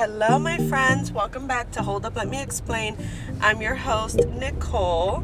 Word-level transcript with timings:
Hello, 0.00 0.38
my 0.38 0.56
friends. 0.56 1.12
Welcome 1.12 1.46
back 1.46 1.72
to 1.72 1.82
Hold 1.82 2.06
Up, 2.06 2.16
Let 2.16 2.26
Me 2.26 2.40
Explain. 2.40 2.96
I'm 3.42 3.60
your 3.60 3.74
host, 3.74 4.16
Nicole. 4.16 5.22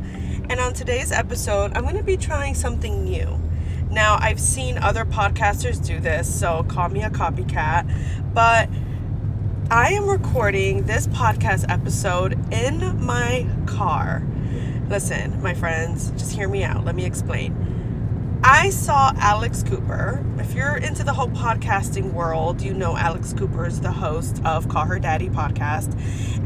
And 0.51 0.61
on 0.61 0.75
today's 0.75 1.11
episode, 1.13 1.75
I'm 1.75 1.85
going 1.85 1.97
to 1.97 2.03
be 2.03 2.19
trying 2.19 2.55
something 2.55 3.03
new. 3.03 3.41
Now, 3.91 4.19
I've 4.21 4.39
seen 4.39 4.77
other 4.77 5.07
podcasters 5.07 5.83
do 5.83 5.99
this, 5.99 6.29
so 6.39 6.63
call 6.69 6.91
me 6.91 7.03
a 7.03 7.09
copycat. 7.09 7.91
But 8.35 8.69
I 9.71 9.95
am 9.95 10.11
recording 10.11 10.83
this 10.83 11.07
podcast 11.07 11.65
episode 11.71 12.35
in 12.53 13.03
my 13.03 13.47
car. 13.65 14.27
Listen, 14.91 15.43
my 15.43 15.55
friends, 15.55 16.11
just 16.19 16.33
hear 16.33 16.51
me 16.51 16.65
out. 16.65 16.85
Let 16.85 16.95
me 16.95 17.07
explain. 17.07 17.66
I 18.49 18.71
saw 18.71 19.13
Alex 19.17 19.65
Cooper. 19.65 20.25
If 20.39 20.55
you're 20.55 20.77
into 20.77 21.03
the 21.03 21.13
whole 21.13 21.27
podcasting 21.27 22.13
world, 22.13 22.63
you 22.63 22.75
know 22.75 22.97
Alex 22.97 23.33
Cooper 23.33 23.67
is 23.67 23.81
the 23.81 23.91
host 23.91 24.41
of 24.45 24.69
Call 24.69 24.85
Her 24.85 25.01
Daddy 25.01 25.29
podcast. 25.29 25.93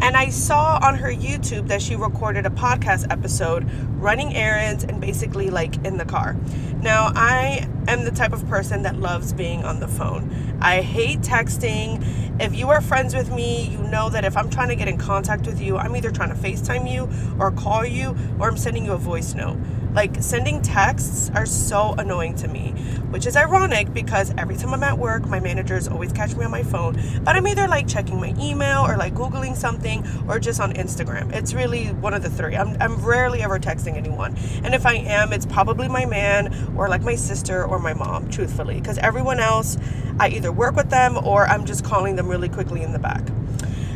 And 0.01 0.17
I 0.17 0.31
saw 0.31 0.81
on 0.83 0.95
her 0.95 1.13
YouTube 1.13 1.69
that 1.69 1.83
she 1.83 1.97
recorded 1.97 2.47
a 2.47 2.51
podcast 2.51 3.13
episode 3.13 3.71
running 4.01 4.35
errands 4.35 4.83
and 4.83 4.99
basically 4.99 5.51
like 5.51 5.77
in 5.85 5.99
the 5.99 6.07
car. 6.07 6.39
Now, 6.81 7.13
I 7.15 7.69
am 7.87 8.07
the 8.07 8.13
type 8.13 8.33
of 8.33 8.49
person 8.49 8.83
that 8.85 8.97
loves 8.97 9.35
being 9.35 9.63
on 9.65 9.81
the 9.81 9.89
phone. 9.89 10.59
I 10.63 10.81
hate 10.81 11.21
texting. 11.21 12.03
If 12.41 12.57
you 12.57 12.71
are 12.71 12.81
friends 12.81 13.15
with 13.15 13.31
me, 13.31 13.67
you 13.67 13.83
know 13.83 14.09
that 14.09 14.25
if 14.25 14.39
I'm 14.39 14.49
trying 14.49 14.69
to 14.69 14.75
get 14.75 14.89
in 14.89 14.97
contact 14.97 15.47
with 15.47 15.61
you, 15.61 15.77
I'm 15.77 15.95
either 15.95 16.11
trying 16.11 16.31
to 16.31 16.35
FaceTime 16.35 16.91
you 16.91 17.11
or 17.39 17.51
call 17.51 17.85
you 17.85 18.17
or 18.39 18.49
I'm 18.49 18.57
sending 18.57 18.87
you 18.87 18.93
a 18.93 18.99
voice 18.99 19.35
note. 19.35 19.59
Like 19.93 20.23
sending 20.23 20.63
texts 20.63 21.31
are 21.35 21.47
so 21.47 21.95
annoying 21.99 22.37
to 22.37 22.49
me, 22.49 22.71
which 23.11 23.27
is 23.27 23.37
ironic 23.37 23.93
because 23.93 24.33
every 24.39 24.57
time 24.57 24.73
I'm 24.73 24.85
at 24.85 24.97
work, 24.97 25.27
my 25.27 25.41
managers 25.41 25.89
always 25.89 26.13
catch 26.13 26.35
me 26.37 26.45
on 26.45 26.51
my 26.53 26.63
phone, 26.63 27.01
but 27.25 27.35
I'm 27.35 27.47
either 27.47 27.67
like 27.67 27.89
checking 27.89 28.21
my 28.21 28.33
email 28.39 28.87
or 28.87 28.97
like 28.97 29.15
Googling 29.15 29.57
something 29.57 30.07
or 30.29 30.39
just 30.39 30.61
on 30.61 30.73
Instagram. 30.75 31.33
It's 31.33 31.55
really 31.55 31.87
one 31.87 32.15
of 32.15 32.23
the 32.23 32.31
three. 32.31 32.57
I'm, 32.57 32.77
I'm 32.81 33.05
rarely 33.05 33.43
ever 33.43 33.59
texting 33.59 33.97
anyone. 33.97 34.37
And 34.63 34.75
if 34.75 34.87
I 34.87 34.95
am, 34.95 35.33
it's 35.33 35.47
probably 35.47 35.89
my 35.89 36.07
man 36.07 36.73
or 36.77 36.89
like 36.89 37.03
my 37.03 37.17
sister 37.17 37.65
or 37.65 37.81
my 37.81 37.95
mom, 37.95 38.31
truthfully, 38.31 38.77
because 38.77 38.99
everyone 38.99 39.41
else, 39.41 39.77
I 40.21 40.29
either 40.29 40.53
work 40.53 40.77
with 40.77 40.91
them 40.91 41.19
or 41.25 41.47
I'm 41.47 41.65
just 41.65 41.85
calling 41.85 42.15
them 42.15 42.29
really 42.29 42.49
quickly 42.49 42.83
in 42.83 42.93
the 42.93 43.01
back. 43.01 43.23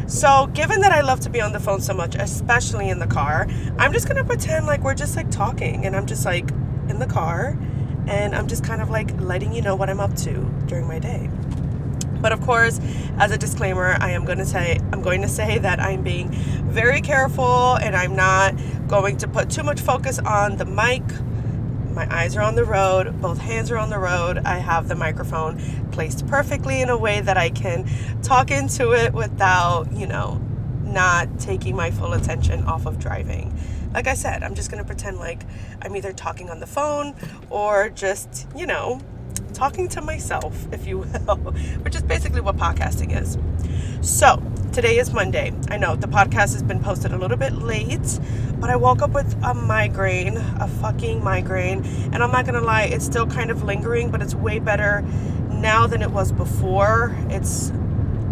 So, 0.07 0.49
given 0.49 0.83
that 0.83 0.93
I 0.93 1.01
love 1.01 1.21
to 1.21 1.31
be 1.31 1.41
on 1.41 1.53
the 1.53 1.61
phone 1.61 1.81
so 1.81 1.95
much, 1.95 2.15
especially 2.15 2.91
in 2.91 2.99
the 2.99 3.07
car, 3.07 3.47
I'm 3.79 3.93
just 3.93 4.07
gonna 4.07 4.25
pretend 4.25 4.67
like 4.67 4.83
we're 4.83 4.95
just 4.95 5.17
like 5.17 5.31
talking 5.31 5.87
and 5.87 5.97
I'm 5.97 6.07
just 6.07 6.25
like 6.25 6.51
in 6.89 6.99
the 6.99 7.07
car 7.07 7.57
and 8.07 8.35
I'm 8.35 8.47
just 8.47 8.65
kind 8.65 8.83
of 8.83 8.91
like 8.91 9.19
letting 9.21 9.55
you 9.55 9.63
know 9.63 9.75
what 9.75 9.89
I'm 9.89 10.01
up 10.01 10.15
to 10.17 10.53
during 10.67 10.87
my 10.87 10.99
day. 10.99 11.31
But 12.21 12.33
of 12.33 12.41
course, 12.43 12.81
as 13.19 13.31
a 13.33 13.39
disclaimer, 13.39 13.97
I 14.01 14.11
am 14.11 14.25
going 14.25 14.39
to 14.39 14.47
say 14.47 14.79
I'm 14.93 15.03
going 15.03 15.23
to 15.23 15.29
say 15.29 15.59
that 15.59 15.81
I'm 15.81 16.03
being 16.03 16.31
very 16.31 17.01
careful 17.01 17.75
and 17.77 17.97
I'm 17.97 18.15
not 18.15 18.55
going 18.89 19.17
to 19.19 19.29
put 19.29 19.51
too 19.51 19.63
much 19.63 19.81
focus 19.81 20.19
on 20.19 20.57
the 20.57 20.65
mic 20.65 21.03
my 21.95 22.13
eyes 22.13 22.37
are 22.37 22.43
on 22.43 22.57
the 22.57 22.65
road, 22.65 23.21
both 23.21 23.39
hands 23.39 23.71
are 23.71 23.79
on 23.79 23.91
the 23.91 23.99
road. 23.99 24.39
I 24.39 24.59
have 24.59 24.89
the 24.89 24.95
microphone 24.95 25.61
placed 25.93 26.27
perfectly 26.27 26.81
in 26.81 26.89
a 26.89 26.97
way 26.97 27.21
that 27.21 27.37
I 27.37 27.51
can 27.51 27.89
talk 28.23 28.51
into 28.51 28.93
it 28.93 29.13
without, 29.13 29.93
you 29.93 30.07
know, 30.07 30.41
not 30.83 31.39
taking 31.39 31.77
my 31.77 31.91
full 31.91 32.13
attention 32.13 32.65
off 32.65 32.87
of 32.87 32.99
driving. 32.99 33.57
Like 33.93 34.09
I 34.09 34.15
said, 34.15 34.43
I'm 34.43 34.55
just 34.55 34.71
gonna 34.71 34.85
pretend 34.85 35.19
like 35.19 35.43
I'm 35.83 35.95
either 35.95 36.13
talking 36.13 36.51
on 36.51 36.61
the 36.61 36.67
phone 36.67 37.15
or 37.49 37.91
just, 37.91 38.49
you 38.57 38.67
know, 38.67 39.01
talking 39.53 39.89
to 39.91 40.01
myself, 40.01 40.67
if 40.73 40.87
you 40.87 40.99
will, 40.99 41.37
which 41.83 41.95
is 41.95 42.03
basically 42.03 42.41
what 42.41 42.57
podcasting 42.57 43.17
is. 43.17 43.39
So, 44.07 44.43
today 44.75 44.99
is 44.99 45.13
Monday. 45.13 45.53
I 45.71 45.77
know 45.77 45.95
the 45.95 46.09
podcast 46.09 46.53
has 46.53 46.63
been 46.65 46.83
posted 46.83 47.13
a 47.13 47.17
little 47.17 47.37
bit 47.37 47.53
late, 47.53 48.19
but 48.59 48.71
I 48.71 48.75
woke 48.75 49.03
up 49.03 49.11
with 49.11 49.33
a 49.45 49.55
migraine, 49.55 50.37
a 50.37 50.67
fucking 50.67 51.23
migraine. 51.23 51.85
And 52.13 52.17
I'm 52.25 52.33
not 52.33 52.45
gonna 52.45 52.61
lie, 52.61 52.83
it's 52.83 53.05
still 53.05 53.25
kind 53.25 53.53
of 53.53 53.63
lingering, 53.63 54.11
but 54.11 54.21
it's 54.21 54.35
way 54.35 54.59
better 54.59 55.03
now 55.49 55.87
than 55.87 56.03
it 56.03 56.11
was 56.11 56.33
before. 56.33 57.17
It's 57.31 57.69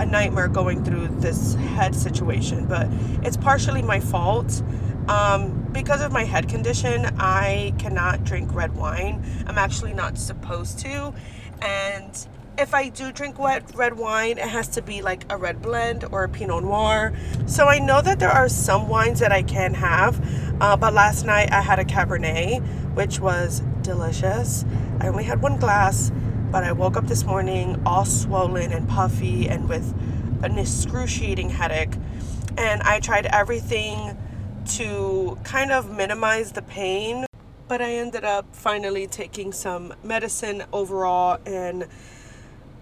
a 0.00 0.04
nightmare 0.04 0.48
going 0.48 0.82
through 0.84 1.08
this 1.20 1.54
head 1.54 1.94
situation, 1.94 2.66
but 2.66 2.88
it's 3.22 3.36
partially 3.36 3.80
my 3.80 4.00
fault. 4.00 4.64
Um, 5.06 5.68
because 5.70 6.02
of 6.02 6.10
my 6.10 6.24
head 6.24 6.48
condition, 6.48 7.06
I 7.18 7.72
cannot 7.78 8.24
drink 8.24 8.52
red 8.52 8.74
wine. 8.74 9.24
I'm 9.46 9.58
actually 9.58 9.94
not 9.94 10.18
supposed 10.18 10.80
to. 10.80 11.14
And 11.60 12.26
if 12.58 12.74
I 12.74 12.88
do 12.88 13.12
drink 13.12 13.38
wet 13.38 13.74
red 13.74 13.96
wine, 13.96 14.38
it 14.38 14.48
has 14.48 14.68
to 14.68 14.82
be 14.82 15.02
like 15.02 15.24
a 15.30 15.36
red 15.36 15.62
blend 15.62 16.04
or 16.04 16.24
a 16.24 16.28
Pinot 16.28 16.64
Noir. 16.64 17.12
So 17.46 17.66
I 17.66 17.78
know 17.78 18.02
that 18.02 18.18
there 18.18 18.30
are 18.30 18.48
some 18.48 18.88
wines 18.88 19.20
that 19.20 19.32
I 19.32 19.42
can 19.42 19.74
have, 19.74 20.20
uh, 20.60 20.76
but 20.76 20.92
last 20.92 21.24
night 21.24 21.50
I 21.52 21.60
had 21.60 21.78
a 21.78 21.84
Cabernet, 21.84 22.60
which 22.94 23.20
was 23.20 23.62
delicious. 23.82 24.64
I 25.00 25.08
only 25.08 25.24
had 25.24 25.42
one 25.42 25.56
glass, 25.56 26.12
but 26.50 26.64
I 26.64 26.72
woke 26.72 26.96
up 26.96 27.06
this 27.06 27.24
morning 27.24 27.80
all 27.86 28.04
swollen 28.04 28.72
and 28.72 28.88
puffy 28.88 29.48
and 29.48 29.68
with 29.68 29.94
an 30.44 30.58
excruciating 30.58 31.50
headache. 31.50 31.94
And 32.56 32.82
I 32.82 33.00
tried 33.00 33.26
everything 33.26 34.16
to 34.74 35.38
kind 35.42 35.72
of 35.72 35.90
minimize 35.90 36.52
the 36.52 36.62
pain, 36.62 37.26
but 37.66 37.80
I 37.80 37.94
ended 37.94 38.24
up 38.24 38.54
finally 38.54 39.06
taking 39.06 39.52
some 39.52 39.94
medicine 40.04 40.64
overall 40.72 41.38
and 41.46 41.88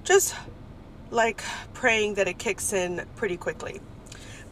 just 0.05 0.35
like 1.11 1.43
praying 1.75 2.15
that 2.15 2.29
it 2.29 2.39
kicks 2.39 2.73
in 2.73 3.07
pretty 3.17 3.37
quickly. 3.37 3.81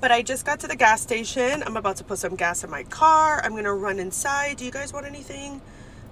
But 0.00 0.12
I 0.12 0.22
just 0.22 0.46
got 0.46 0.60
to 0.60 0.68
the 0.68 0.76
gas 0.76 1.00
station. 1.00 1.62
I'm 1.64 1.76
about 1.76 1.96
to 1.96 2.04
put 2.04 2.18
some 2.18 2.36
gas 2.36 2.62
in 2.62 2.70
my 2.70 2.84
car. 2.84 3.40
I'm 3.44 3.54
gonna 3.56 3.74
run 3.74 3.98
inside. 3.98 4.58
Do 4.58 4.64
you 4.64 4.70
guys 4.70 4.92
want 4.92 5.06
anything? 5.06 5.60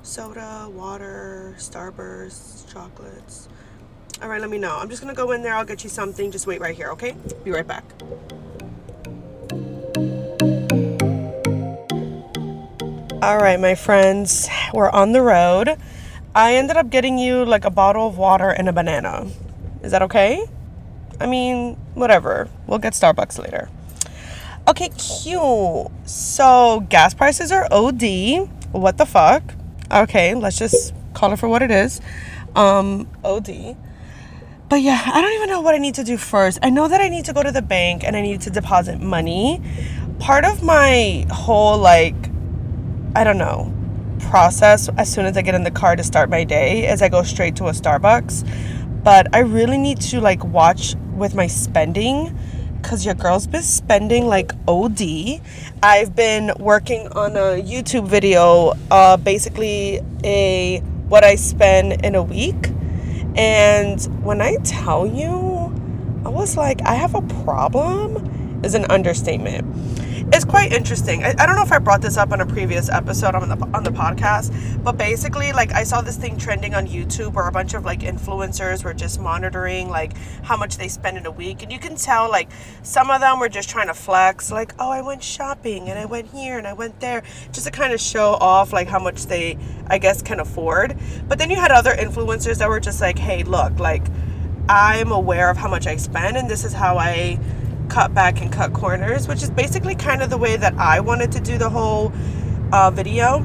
Soda, 0.02 0.69
water, 0.70 1.54
Starburst, 1.58 2.72
chocolates. 2.72 3.48
All 4.22 4.28
right, 4.28 4.41
let 4.41 4.50
me 4.50 4.58
know. 4.58 4.76
I'm 4.76 4.88
just 4.88 5.02
gonna 5.02 5.14
go 5.14 5.32
in 5.32 5.42
there. 5.42 5.54
I'll 5.54 5.64
get 5.64 5.84
you 5.84 5.91
something. 5.91 6.30
Just 6.30 6.47
wait 6.47 6.60
right 6.60 6.74
here, 6.74 6.91
okay? 6.91 7.14
Be 7.44 7.50
right 7.50 7.66
back. 7.66 7.84
All 13.22 13.38
right, 13.38 13.58
my 13.58 13.74
friends, 13.74 14.48
we're 14.72 14.91
on 14.91 15.12
the 15.12 15.22
road. 15.22 15.76
I 16.36 16.56
ended 16.56 16.76
up 16.76 16.91
getting 16.91 17.16
you 17.16 17.47
like 17.47 17.64
a 17.64 17.70
bottle 17.70 18.06
of 18.06 18.19
water 18.19 18.50
and 18.50 18.69
a 18.69 18.72
banana. 18.72 19.26
Is 19.82 19.91
that 19.92 20.02
okay? 20.02 20.44
I 21.19 21.24
mean, 21.24 21.76
whatever. 21.94 22.50
We'll 22.66 22.78
get 22.78 22.92
Starbucks 22.92 23.38
later. 23.38 23.70
Okay, 24.69 24.91
cute. 24.91 25.86
So, 26.04 26.84
gas 26.91 27.14
prices 27.14 27.50
are 27.50 27.66
OD. 27.70 28.50
What 28.72 28.98
the 28.98 29.06
fuck? 29.06 29.54
Okay, 29.91 30.34
let's 30.34 30.58
just 30.58 30.92
call 31.14 31.32
it 31.32 31.38
for 31.38 31.48
what 31.48 31.62
it 31.62 31.70
is. 31.70 32.02
Um, 32.54 33.08
OD. 33.24 33.74
But 34.68 34.82
yeah, 34.82 35.00
I 35.06 35.22
don't 35.22 35.32
even 35.32 35.48
know 35.48 35.62
what 35.62 35.74
I 35.74 35.78
need 35.78 35.94
to 35.94 36.04
do 36.04 36.18
first. 36.18 36.58
I 36.60 36.68
know 36.68 36.86
that 36.86 37.00
I 37.00 37.08
need 37.08 37.24
to 37.24 37.32
go 37.32 37.42
to 37.42 37.50
the 37.50 37.62
bank 37.62 38.04
and 38.04 38.14
I 38.14 38.20
need 38.20 38.42
to 38.42 38.50
deposit 38.50 39.00
money. 39.00 39.62
Part 40.18 40.44
of 40.44 40.62
my 40.62 41.24
whole, 41.30 41.78
like, 41.78 42.14
I 43.14 43.24
don't 43.24 43.38
know, 43.38 43.72
process 44.21 44.88
as 44.97 45.12
soon 45.12 45.27
as 45.27 45.37
I 45.37 45.43
get 45.43 45.54
in 45.54 45.65
the 45.65 45.71
car 45.71 45.97
to 45.97 46.03
start 46.03 46.31
my 46.31 46.44
day 46.44 46.91
is 46.91 47.03
I 47.03 47.09
go 47.09 47.22
straight 47.22 47.56
to 47.56 47.66
a 47.66 47.72
Starbucks. 47.72 48.44
But 49.03 49.34
I 49.34 49.41
really 49.41 49.78
need 49.78 50.00
to 50.03 50.21
like 50.21 50.44
watch 50.44 50.94
with 51.15 51.34
my 51.34 51.47
spending 51.47 52.37
because 52.81 53.04
your 53.04 53.15
girl's 53.15 53.47
been 53.47 53.62
spending 53.62 54.27
like 54.27 54.53
OD. 54.69 55.41
I've 55.82 56.15
been 56.15 56.53
working 56.59 57.09
on 57.09 57.32
a 57.32 57.63
YouTube 57.63 58.07
video, 58.07 58.72
uh, 58.91 59.16
basically 59.16 60.01
a 60.24 60.80
what 61.09 61.24
I 61.24 61.36
spend 61.36 62.04
in 62.04 62.15
a 62.15 62.22
week. 62.22 62.71
And 63.36 64.03
when 64.24 64.41
I 64.41 64.57
tell 64.65 65.07
you, 65.07 65.72
I 66.24 66.28
was 66.28 66.57
like, 66.57 66.80
I 66.83 66.95
have 66.95 67.15
a 67.15 67.22
problem, 67.45 68.62
is 68.65 68.74
an 68.74 68.86
understatement 68.91 69.65
it's 70.36 70.44
quite 70.44 70.71
interesting. 70.71 71.24
I, 71.24 71.34
I, 71.38 71.47
don't 71.47 71.56
know 71.56 71.62
if 71.62 71.72
I 71.72 71.78
brought 71.78 72.03
this 72.03 72.18
up 72.18 72.30
on 72.30 72.42
a 72.42 72.47
previous 72.47 72.91
episode 72.91 73.34
on 73.34 73.48
the 73.48 73.56
on 73.74 73.84
the 73.84 73.91
podcast, 73.91 74.53
but 74.84 74.98
basically, 74.98 75.50
like 75.54 75.72
I 75.72 75.83
saw 75.83 76.03
this 76.03 76.18
thing 76.18 76.36
trending 76.36 76.74
on 76.74 76.86
YouTube 76.86 77.33
where 77.33 77.48
a 77.48 77.53
bunch 77.53 77.72
of 77.72 77.86
like 77.86 78.00
influencers 78.00 78.84
were 78.84 78.92
just 78.92 79.18
monitoring 79.18 79.88
like 79.88 80.15
how 80.42 80.59
much 80.59 80.77
they 80.77 80.88
spend 80.88 81.16
in 81.16 81.24
a 81.24 81.30
week, 81.30 81.62
and 81.62 81.72
you 81.72 81.78
can 81.78 81.97
tell 81.97 82.30
like 82.30 82.50
some 82.83 83.10
of 83.10 83.22
them 83.22 83.41
were 83.41 83.48
just 83.48 83.71
trying 83.71 83.86
to 83.86 83.94
flex, 83.94 84.53
like 84.53 84.74
oh 84.78 84.91
I 84.91 85.00
went 85.00 85.22
shopping 85.22 85.88
and 85.88 85.98
I 85.98 86.04
went 86.04 86.28
here 86.28 86.59
and 86.59 86.66
I 86.66 86.74
went 86.74 87.00
there, 87.00 87.22
just 87.50 87.65
to 87.65 87.72
kind 87.72 87.94
of 87.94 88.00
show 88.00 88.34
off 88.34 88.74
like 88.74 88.88
how 88.88 88.98
much 88.98 89.27
they 89.27 89.56
I 89.86 89.97
guess 89.97 90.21
can 90.21 90.38
afford. 90.38 90.98
But 91.28 91.38
then 91.38 91.48
you 91.48 91.56
had 91.56 91.71
other 91.71 91.94
influencers 91.94 92.59
that 92.59 92.68
were 92.68 92.80
just 92.80 93.00
like, 93.00 93.18
hey 93.18 93.42
look, 93.42 93.78
like 93.78 94.03
I'm 94.68 95.12
aware 95.12 95.48
of 95.48 95.56
how 95.56 95.68
much 95.68 95.86
I 95.86 95.97
spend, 95.97 96.36
and 96.36 96.47
this 96.47 96.62
is 96.62 96.74
how 96.74 96.98
I 96.98 97.38
cut 97.88 98.15
back 98.15 98.41
and 98.41 98.53
cut 98.53 98.72
corners, 98.72 99.28
which 99.28 99.42
is 99.42 99.50
basically 99.50 99.94
kind 99.94 100.22
of 100.22 100.30
the 100.30 100.38
way 100.38 100.56
that 100.56 100.74
I 100.74 101.00
wanted 101.00 101.33
to 101.33 101.41
do 101.41 101.59
the 101.59 101.71
whole 101.71 102.12
uh, 102.72 102.91
video. 102.91 103.41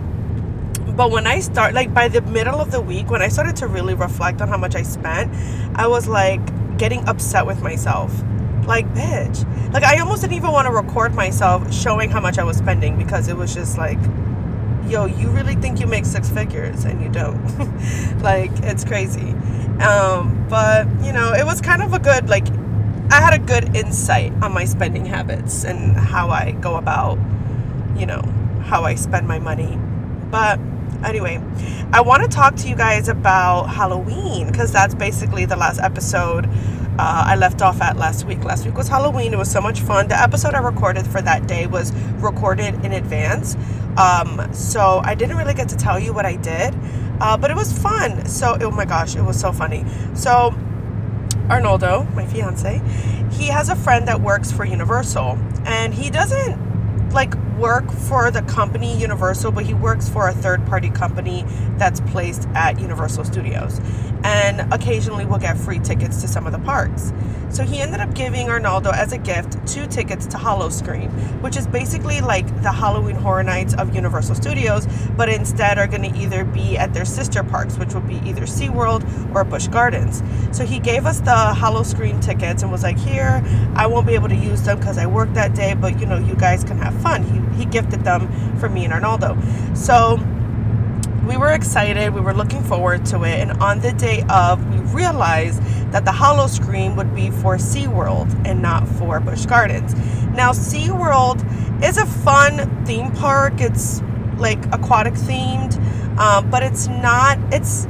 But 0.95 1.11
when 1.11 1.27
I 1.27 1.39
start, 1.39 1.73
like 1.73 1.93
by 1.93 2.07
the 2.07 2.21
middle 2.21 2.59
of 2.59 2.71
the 2.71 2.81
week, 2.81 3.09
when 3.09 3.21
I 3.21 3.27
started 3.27 3.55
to 3.57 3.67
really 3.67 3.93
reflect 3.93 4.41
on 4.41 4.47
how 4.47 4.57
much 4.57 4.75
I 4.75 4.83
spent, 4.83 5.33
I 5.75 5.87
was 5.87 6.07
like 6.07 6.41
getting 6.77 7.07
upset 7.07 7.45
with 7.45 7.61
myself. 7.61 8.11
Like, 8.65 8.87
bitch. 8.93 9.73
Like, 9.73 9.83
I 9.83 9.99
almost 9.99 10.21
didn't 10.21 10.35
even 10.35 10.51
want 10.51 10.67
to 10.67 10.71
record 10.71 11.15
myself 11.15 11.73
showing 11.73 12.09
how 12.09 12.19
much 12.19 12.37
I 12.37 12.43
was 12.43 12.57
spending 12.57 12.97
because 12.97 13.27
it 13.27 13.35
was 13.35 13.53
just 13.53 13.77
like, 13.77 13.99
yo, 14.87 15.05
you 15.05 15.29
really 15.29 15.55
think 15.55 15.79
you 15.79 15.87
make 15.87 16.05
six 16.05 16.29
figures 16.29 16.85
and 16.85 17.01
you 17.01 17.09
don't. 17.09 18.21
like, 18.21 18.51
it's 18.63 18.83
crazy. 18.83 19.31
Um, 19.81 20.45
but, 20.49 20.87
you 21.03 21.13
know, 21.13 21.33
it 21.33 21.45
was 21.45 21.61
kind 21.61 21.81
of 21.81 21.93
a 21.93 21.99
good, 21.99 22.29
like, 22.29 22.47
I 23.11 23.19
had 23.19 23.33
a 23.33 23.39
good 23.39 23.75
insight 23.75 24.31
on 24.41 24.53
my 24.53 24.63
spending 24.63 25.05
habits 25.05 25.65
and 25.65 25.97
how 25.97 26.29
I 26.29 26.51
go 26.51 26.77
about, 26.77 27.17
you 27.97 28.05
know, 28.05 28.21
how 28.63 28.85
I 28.85 28.95
spend 28.95 29.27
my 29.27 29.37
money. 29.37 29.77
But 30.31 30.61
anyway, 31.03 31.43
I 31.91 31.99
want 31.99 32.23
to 32.23 32.29
talk 32.29 32.55
to 32.55 32.69
you 32.69 32.75
guys 32.77 33.09
about 33.09 33.65
Halloween 33.65 34.47
because 34.49 34.71
that's 34.71 34.95
basically 34.95 35.43
the 35.43 35.57
last 35.57 35.81
episode 35.81 36.45
uh, 36.97 37.23
I 37.27 37.35
left 37.35 37.61
off 37.61 37.81
at 37.81 37.97
last 37.97 38.25
week. 38.25 38.45
Last 38.45 38.65
week 38.65 38.75
was 38.75 38.87
Halloween. 38.87 39.33
It 39.33 39.37
was 39.37 39.51
so 39.51 39.59
much 39.59 39.81
fun. 39.81 40.07
The 40.07 40.17
episode 40.17 40.53
I 40.53 40.59
recorded 40.59 41.05
for 41.05 41.21
that 41.21 41.47
day 41.47 41.67
was 41.67 41.91
recorded 42.21 42.75
in 42.85 42.93
advance. 42.93 43.55
Um, 43.97 44.53
so 44.53 45.01
I 45.03 45.15
didn't 45.15 45.35
really 45.35 45.53
get 45.53 45.67
to 45.69 45.75
tell 45.75 45.99
you 45.99 46.13
what 46.13 46.25
I 46.25 46.37
did, 46.37 46.73
uh, 47.19 47.35
but 47.35 47.51
it 47.51 47.57
was 47.57 47.77
fun. 47.77 48.25
So, 48.25 48.57
oh 48.61 48.71
my 48.71 48.85
gosh, 48.85 49.17
it 49.17 49.21
was 49.21 49.37
so 49.37 49.51
funny. 49.51 49.83
So, 50.13 50.55
Arnaldo, 51.51 52.07
my 52.15 52.25
fiance, 52.25 52.81
he 53.31 53.47
has 53.47 53.67
a 53.67 53.75
friend 53.75 54.07
that 54.07 54.21
works 54.21 54.53
for 54.53 54.63
Universal, 54.63 55.37
and 55.65 55.93
he 55.93 56.09
doesn't 56.09 57.11
like 57.11 57.33
work 57.61 57.89
for 57.91 58.31
the 58.31 58.41
company 58.41 58.97
Universal, 58.97 59.51
but 59.51 59.63
he 59.63 59.73
works 59.75 60.09
for 60.09 60.27
a 60.27 60.33
third 60.33 60.65
party 60.65 60.89
company 60.89 61.45
that's 61.77 62.01
placed 62.01 62.47
at 62.55 62.79
Universal 62.79 63.23
Studios. 63.23 63.79
And 64.23 64.73
occasionally 64.73 65.25
we'll 65.25 65.39
get 65.39 65.57
free 65.57 65.79
tickets 65.79 66.21
to 66.21 66.27
some 66.27 66.47
of 66.47 66.53
the 66.53 66.59
parks. 66.59 67.13
So 67.51 67.63
he 67.63 67.81
ended 67.81 67.99
up 67.99 68.13
giving 68.13 68.49
Arnaldo 68.49 68.91
as 68.91 69.11
a 69.11 69.17
gift 69.17 69.67
two 69.67 69.85
tickets 69.85 70.25
to 70.27 70.37
Howl-O-Scream, 70.37 71.09
which 71.41 71.57
is 71.57 71.67
basically 71.67 72.21
like 72.21 72.47
the 72.63 72.71
Halloween 72.71 73.17
Horror 73.17 73.43
Nights 73.43 73.73
of 73.73 73.93
Universal 73.93 74.35
Studios, 74.35 74.87
but 75.17 75.27
instead 75.27 75.77
are 75.77 75.87
going 75.87 76.09
to 76.09 76.17
either 76.17 76.45
be 76.45 76.77
at 76.77 76.93
their 76.93 77.03
sister 77.03 77.43
parks, 77.43 77.77
which 77.77 77.93
would 77.93 78.07
be 78.07 78.21
either 78.27 78.43
SeaWorld 78.43 79.35
or 79.35 79.43
Busch 79.43 79.67
Gardens. 79.67 80.23
So 80.53 80.65
he 80.65 80.79
gave 80.79 81.05
us 81.05 81.19
the 81.19 81.35
Howl-O-Scream 81.35 82.21
tickets 82.21 82.63
and 82.63 82.71
was 82.71 82.83
like, 82.83 82.97
Here, 82.97 83.43
I 83.75 83.85
won't 83.85 84.07
be 84.07 84.13
able 84.15 84.29
to 84.29 84.35
use 84.35 84.61
them 84.61 84.79
because 84.79 84.97
I 84.97 85.05
work 85.05 85.33
that 85.33 85.53
day, 85.53 85.73
but 85.73 85.99
you 85.99 86.05
know, 86.05 86.17
you 86.17 86.35
guys 86.35 86.63
can 86.63 86.77
have 86.77 86.99
fun. 87.01 87.23
He, 87.23 87.50
he 87.53 87.65
gifted 87.65 88.03
them 88.03 88.29
for 88.57 88.69
me 88.69 88.85
and 88.85 88.93
Arnaldo. 88.93 89.37
So 89.73 90.19
we 91.27 91.37
were 91.37 91.51
excited, 91.51 92.13
we 92.13 92.21
were 92.21 92.33
looking 92.33 92.63
forward 92.63 93.05
to 93.07 93.23
it, 93.23 93.39
and 93.39 93.51
on 93.61 93.79
the 93.79 93.93
day 93.93 94.23
of, 94.29 94.65
we 94.73 94.79
realized 94.93 95.61
that 95.91 96.03
the 96.03 96.11
Howl-O-Scream 96.11 96.95
would 96.95 97.13
be 97.15 97.29
for 97.29 97.57
SeaWorld 97.57 98.47
and 98.47 98.61
not 98.61 98.87
for 98.87 99.19
Busch 99.19 99.45
Gardens. 99.45 99.93
Now, 100.35 100.51
SeaWorld 100.51 101.83
is 101.83 101.97
a 101.97 102.05
fun 102.05 102.85
theme 102.85 103.11
park, 103.11 103.61
it's 103.61 104.01
like 104.37 104.63
aquatic 104.73 105.13
themed, 105.13 105.77
um, 106.17 106.49
but 106.49 106.63
it's 106.63 106.87
not, 106.87 107.37
it's 107.53 107.87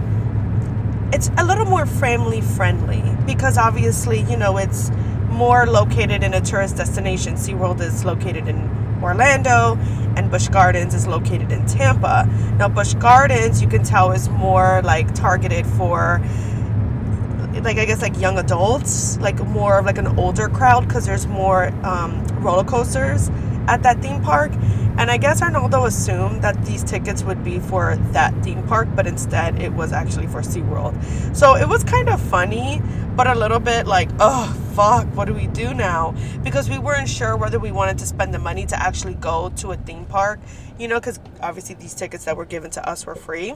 it's 1.14 1.30
a 1.38 1.46
little 1.46 1.66
more 1.66 1.86
family 1.86 2.40
friendly 2.42 3.04
because 3.26 3.58
obviously, 3.58 4.22
you 4.22 4.38
know, 4.38 4.58
it's 4.58 4.92
more 5.30 5.66
located 5.66 6.24
in 6.24 6.34
a 6.34 6.42
tourist 6.42 6.78
destination. 6.78 7.36
SeaWorld 7.36 7.82
is 7.82 8.06
located 8.06 8.48
in 8.48 8.81
Orlando, 9.02 9.78
and 10.16 10.30
Busch 10.30 10.48
Gardens 10.50 10.94
is 10.94 11.08
located 11.08 11.52
in 11.52 11.66
Tampa. 11.66 12.28
Now, 12.58 12.68
Busch 12.68 12.94
Gardens, 12.96 13.62
you 13.62 13.68
can 13.68 13.84
tell, 13.84 14.12
is 14.12 14.30
more 14.30 14.82
like 14.84 15.14
targeted 15.14 15.66
for 15.66 16.22
like 17.64 17.78
I 17.78 17.86
guess 17.86 18.02
like 18.02 18.18
young 18.20 18.38
adults, 18.38 19.18
like 19.20 19.38
more 19.48 19.80
of 19.80 19.86
like 19.86 19.98
an 19.98 20.08
older 20.20 20.48
crowd 20.48 20.88
because 20.88 21.06
there's 21.06 21.28
more 21.28 21.68
um, 21.86 22.26
roller 22.40 22.64
coasters 22.64 23.30
at 23.68 23.84
that 23.84 24.02
theme 24.02 24.22
park. 24.22 24.52
And 24.98 25.10
I 25.10 25.18
guess 25.18 25.42
Arnaldo 25.42 25.86
assumed 25.86 26.42
that 26.44 26.66
these 26.66 26.84
tickets 26.84 27.24
would 27.24 27.44
be 27.44 27.60
for 27.60 27.96
that 28.12 28.34
theme 28.44 28.64
park, 28.68 28.90
but 28.96 29.08
instead 29.08 29.62
it 29.62 29.72
was 29.74 29.94
actually 29.94 30.28
for 30.28 30.42
SeaWorld. 30.42 31.36
So 31.36 31.56
it 31.56 31.68
was 31.68 31.84
kind 31.84 32.10
of 32.10 32.22
funny, 32.22 32.82
but 33.16 33.28
a 33.28 33.36
little 33.36 33.60
bit 33.60 33.88
like, 33.88 34.10
oh, 34.20 34.56
fuck, 34.72 35.06
what 35.16 35.26
do 35.26 35.34
we 35.34 35.48
do 35.48 35.74
now? 35.74 36.16
Because 36.44 36.70
we 36.70 36.80
weren't 36.80 37.10
sure 37.10 37.36
whether 37.36 37.60
we 37.60 37.72
wanted 37.72 37.98
to 38.00 38.06
spend 38.06 38.34
the 38.34 38.40
money 38.40 38.66
to 38.66 38.82
actually 38.82 39.16
go 39.16 39.50
to 39.58 39.72
a 39.72 39.78
theme 39.78 40.06
park, 40.06 40.40
you 40.80 40.88
know, 40.88 41.00
because 41.00 41.20
obviously 41.42 41.76
these 41.76 41.94
tickets 41.94 42.26
that 42.26 42.38
were 42.38 42.46
given 42.46 42.72
to 42.72 42.90
us 42.90 43.06
were 43.06 43.16
free. 43.16 43.56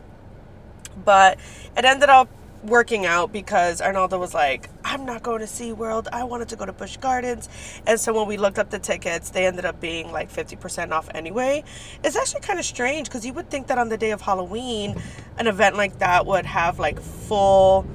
But 1.04 1.40
it 1.78 1.86
ended 1.86 2.10
up 2.10 2.30
working 2.64 3.06
out 3.06 3.32
because 3.32 3.82
Arnaldo 3.82 4.20
was 4.20 4.34
like, 4.34 4.70
I'm 4.84 5.06
not 5.06 5.24
going 5.24 5.40
to 5.40 5.46
SeaWorld. 5.46 6.08
I 6.12 6.24
wanted 6.24 6.50
to 6.50 6.56
go 6.56 6.66
to 6.66 6.74
Busch 6.74 6.98
Gardens. 6.98 7.50
And 7.86 8.00
so 8.00 8.14
when 8.14 8.28
we 8.28 8.38
looked 8.38 8.60
up 8.60 8.70
the 8.70 8.80
tickets, 8.80 9.30
they 9.30 9.46
ended 9.46 9.66
up 9.66 9.80
being 9.80 10.12
like 10.12 10.32
50% 10.32 10.92
off 10.92 11.10
anyway. 11.14 11.64
It's 12.04 12.16
actually 12.16 12.42
kind 12.42 12.60
of 12.60 12.66
strange 12.66 13.08
because 13.08 13.26
you 13.26 13.34
would 13.34 13.50
think 13.50 13.68
that 13.68 13.78
on 13.78 13.90
the 13.90 13.98
day 13.98 14.12
of 14.12 14.22
Halloween, 14.22 15.02
an 15.38 15.48
event 15.48 15.76
like 15.76 16.00
that 16.00 16.26
would 16.26 16.46
have 16.46 16.80
like 16.80 17.00
full 17.00 17.86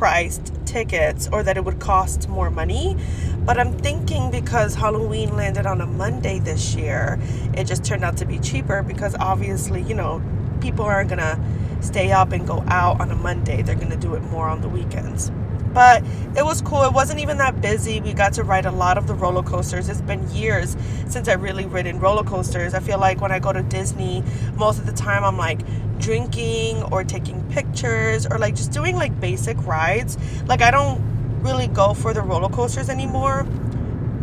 priced 0.00 0.50
tickets 0.64 1.28
or 1.30 1.42
that 1.42 1.58
it 1.58 1.64
would 1.66 1.78
cost 1.78 2.26
more 2.26 2.48
money. 2.48 2.96
But 3.44 3.58
I'm 3.58 3.76
thinking 3.76 4.30
because 4.30 4.74
Halloween 4.74 5.36
landed 5.36 5.66
on 5.66 5.82
a 5.82 5.86
Monday 5.86 6.38
this 6.38 6.74
year, 6.74 7.18
it 7.52 7.64
just 7.64 7.84
turned 7.84 8.02
out 8.02 8.16
to 8.16 8.24
be 8.24 8.38
cheaper 8.38 8.82
because 8.82 9.14
obviously, 9.20 9.82
you 9.82 9.92
know, 9.92 10.22
people 10.62 10.86
aren't 10.86 11.10
going 11.10 11.18
to 11.18 11.38
stay 11.82 12.12
up 12.12 12.32
and 12.32 12.46
go 12.46 12.64
out 12.68 12.98
on 12.98 13.10
a 13.10 13.14
Monday. 13.14 13.60
They're 13.60 13.74
going 13.74 13.90
to 13.90 13.98
do 13.98 14.14
it 14.14 14.22
more 14.22 14.48
on 14.48 14.62
the 14.62 14.70
weekends. 14.70 15.30
But 15.72 16.02
it 16.36 16.44
was 16.44 16.60
cool. 16.60 16.82
It 16.82 16.92
wasn't 16.92 17.20
even 17.20 17.38
that 17.38 17.60
busy. 17.60 18.00
We 18.00 18.12
got 18.12 18.32
to 18.34 18.44
ride 18.44 18.66
a 18.66 18.70
lot 18.72 18.98
of 18.98 19.06
the 19.06 19.14
roller 19.14 19.42
coasters. 19.42 19.88
It's 19.88 20.00
been 20.00 20.28
years 20.30 20.76
since 21.06 21.28
I 21.28 21.34
really 21.34 21.66
ridden 21.66 22.00
roller 22.00 22.24
coasters. 22.24 22.74
I 22.74 22.80
feel 22.80 22.98
like 22.98 23.20
when 23.20 23.32
I 23.32 23.38
go 23.38 23.52
to 23.52 23.62
Disney, 23.62 24.24
most 24.56 24.78
of 24.78 24.86
the 24.86 24.92
time 24.92 25.24
I'm 25.24 25.36
like 25.36 25.60
drinking 25.98 26.82
or 26.90 27.04
taking 27.04 27.42
pictures 27.50 28.26
or 28.26 28.38
like 28.38 28.56
just 28.56 28.72
doing 28.72 28.96
like 28.96 29.18
basic 29.20 29.56
rides. 29.66 30.18
Like 30.46 30.62
I 30.62 30.70
don't 30.70 31.00
really 31.42 31.68
go 31.68 31.94
for 31.94 32.12
the 32.12 32.22
roller 32.22 32.48
coasters 32.48 32.88
anymore. 32.88 33.46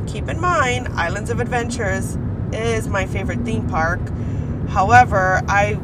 Keep 0.08 0.30
in 0.30 0.40
mind, 0.40 0.88
Islands 0.90 1.30
of 1.30 1.40
Adventures 1.40 2.18
is 2.54 2.88
my 2.88 3.06
favorite 3.06 3.42
theme 3.42 3.68
park. 3.68 4.00
However, 4.70 5.42
I 5.48 5.80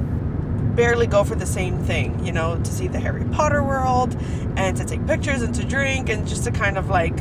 barely 0.76 1.08
go 1.08 1.24
for 1.24 1.36
the 1.36 1.46
same 1.46 1.78
thing, 1.84 2.26
you 2.26 2.32
know, 2.32 2.58
to 2.58 2.72
see 2.72 2.88
the 2.88 3.00
Harry 3.00 3.26
Potter 3.26 3.64
world 3.64 4.16
and 4.58 4.76
to 4.78 4.86
take 4.86 5.06
pictures 5.08 5.42
and 5.42 5.54
to 5.56 5.64
drink 5.64 6.10
and 6.10 6.28
just 6.28 6.44
to 6.44 6.52
kind 6.52 6.78
of 6.78 6.90
like, 6.90 7.18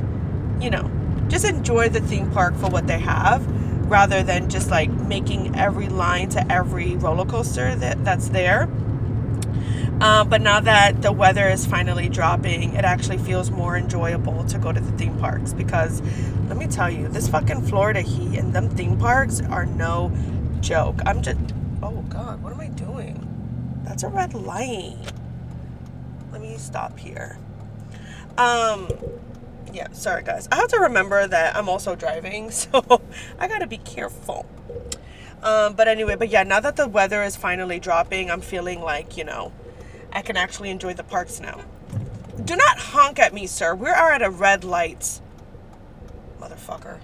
you 0.61 0.71
know, 0.71 0.91
just 1.29 1.45
enjoy 1.45 1.89
the 1.89 2.01
theme 2.01 2.31
park 2.31 2.55
for 2.57 2.69
what 2.69 2.87
they 2.87 2.99
have 2.99 3.47
rather 3.91 4.23
than 4.23 4.49
just 4.49 4.71
like 4.71 4.91
making 4.91 5.55
every 5.57 5.89
line 5.89 6.29
to 6.31 6.53
every 6.53 6.97
roller 6.97 7.27
coaster 7.27 7.75
that, 7.77 8.03
that's 8.05 8.29
there. 8.31 8.69
Uh, 10.01 10.25
but 10.25 10.41
now 10.41 10.59
that 10.59 11.01
the 11.03 11.13
weather 11.13 11.49
is 11.49 11.65
finally 11.65 12.09
dropping, 12.09 12.75
it 12.75 12.85
actually 12.85 13.19
feels 13.19 13.51
more 13.51 13.77
enjoyable 13.77 14.45
to 14.45 14.59
go 14.59 14.73
to 14.73 14.81
the 14.81 14.93
theme 14.93 15.17
parks 15.19 15.53
because 15.53 16.03
let 16.49 16.57
me 16.57 16.67
tell 16.67 16.91
you, 16.91 17.09
this 17.09 17.29
fucking 17.29 17.63
Florida 17.63 18.01
heat 18.01 18.39
and 18.39 18.53
them 18.53 18.69
theme 18.69 18.99
parks 18.99 19.41
are 19.43 19.65
no 19.65 20.11
joke. 20.61 20.99
I'm 21.07 21.23
just, 21.23 21.39
oh 21.83 22.03
God, 22.09 22.43
what 22.43 22.53
am 22.53 22.61
I 22.61 22.69
doing? 22.69 23.29
That's 23.93 24.05
a 24.05 24.09
red 24.09 24.33
light. 24.33 24.97
Let 26.33 26.41
me 26.41 26.57
stop 26.57 26.99
here. 26.99 27.37
Um, 28.39 28.89
yeah, 29.71 29.89
sorry 29.93 30.23
guys. 30.23 30.49
I 30.51 30.57
have 30.57 30.69
to 30.69 30.81
remember 30.81 31.27
that 31.27 31.55
I'm 31.55 31.69
also 31.69 31.95
driving, 31.95 32.51
so 32.51 33.03
I 33.39 33.49
gotta 33.49 33.67
be 33.67 33.77
careful. 33.77 34.47
Um, 35.43 35.75
but 35.75 35.89
anyway, 35.89 36.17
but 36.17 36.31
yeah, 36.31 36.43
now 36.43 36.59
that 36.61 36.77
the 36.77 36.89
weather 36.89 37.23
is 37.23 37.37
finally 37.37 37.79
dropping, 37.79 38.31
I'm 38.31 38.41
feeling 38.41 38.81
like, 38.81 39.19
you 39.19 39.25
know, 39.25 39.53
I 40.11 40.23
can 40.23 40.39
actually 40.39 40.71
enjoy 40.71 40.95
the 40.95 41.05
parks 41.05 41.39
now. 41.39 41.61
Do 42.47 42.57
not 42.57 42.79
honk 42.79 43.19
at 43.19 43.35
me, 43.35 43.47
sir. 43.47 43.75
We 43.75 43.91
are 43.91 44.11
at 44.11 44.23
a 44.23 44.31
red 44.31 44.65
light. 44.65 45.21
Motherfucker. 46.41 46.99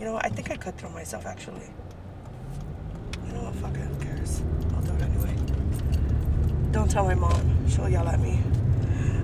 You 0.00 0.06
know? 0.06 0.16
I 0.16 0.28
think 0.28 0.50
I 0.50 0.56
could 0.56 0.76
throw 0.76 0.90
myself 0.90 1.24
actually. 1.24 1.70
You 3.28 3.32
know 3.32 3.44
what? 3.44 3.54
Fuck 3.54 3.76
it. 3.76 3.82
Who 3.82 4.04
cares? 4.04 4.42
I'll 4.74 4.82
do 4.82 4.92
it 4.92 5.02
anyway. 5.02 5.35
Don't 6.86 6.92
tell 6.92 7.04
my 7.04 7.14
mom. 7.16 7.68
She'll 7.68 7.88
yell 7.88 8.06
at 8.06 8.20
me. 8.20 8.40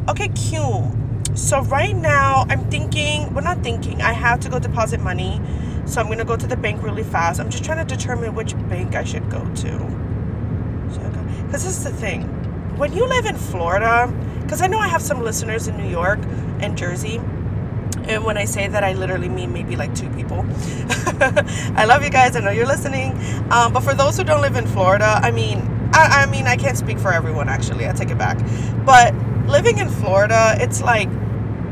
Okay, 0.09 0.27
cute. 0.31 1.39
So 1.39 1.63
right 1.63 1.95
now 1.95 2.45
I'm 2.49 2.69
thinking, 2.71 3.33
well 3.33 3.45
not 3.45 3.63
thinking, 3.63 4.03
I 4.03 4.13
have 4.13 4.41
to 4.41 4.49
go 4.49 4.59
deposit 4.59 4.99
money. 4.99 5.41
So 5.85 6.01
I'm 6.01 6.09
gonna 6.09 6.25
go 6.25 6.37
to 6.37 6.47
the 6.49 6.57
bank 6.57 6.83
really 6.83 7.05
fast. 7.05 7.39
I'm 7.39 7.51
just 7.51 7.63
trying 7.63 7.87
to 7.87 7.97
determine 7.97 8.35
which 8.35 8.57
bank 8.69 8.97
I 8.97 9.05
should 9.05 9.31
go 9.31 9.45
to. 9.45 9.79
Because 10.89 11.63
this 11.63 11.65
is 11.65 11.85
the 11.85 11.93
thing. 11.93 12.23
When 12.79 12.93
you 12.93 13.07
live 13.07 13.27
in 13.27 13.37
Florida, 13.37 14.13
because 14.41 14.61
I 14.61 14.67
know 14.67 14.81
I 14.81 14.89
have 14.89 15.03
some 15.03 15.23
listeners 15.23 15.69
in 15.69 15.77
New 15.77 15.89
York 15.89 16.19
and 16.59 16.77
Jersey, 16.77 17.19
and 18.09 18.25
when 18.25 18.37
I 18.37 18.45
say 18.45 18.67
that, 18.67 18.83
I 18.83 18.95
literally 18.95 19.29
mean 19.29 19.53
maybe 19.53 19.77
like 19.77 19.95
two 19.95 20.11
people. 20.11 20.41
I 21.77 21.85
love 21.85 22.03
you 22.03 22.11
guys. 22.11 22.35
I 22.35 22.41
know 22.41 22.51
you're 22.51 22.67
listening. 22.67 23.13
Um, 23.53 23.73
but 23.73 23.85
for 23.85 23.95
those 23.95 24.17
who 24.17 24.25
don't 24.25 24.41
live 24.41 24.57
in 24.57 24.67
Florida, 24.67 25.21
I 25.23 25.31
mean, 25.31 25.72
I, 25.93 26.23
I 26.23 26.27
mean, 26.31 26.47
I 26.47 26.57
can't 26.57 26.77
speak 26.77 26.99
for 26.99 27.13
everyone, 27.13 27.49
actually. 27.49 27.89
I 27.89 27.93
take 27.93 28.11
it 28.11 28.19
back. 28.19 28.39
But 28.85 29.15
living 29.47 29.79
in 29.79 29.89
Florida, 29.89 30.57
it's 30.59 30.83
like 30.83 31.09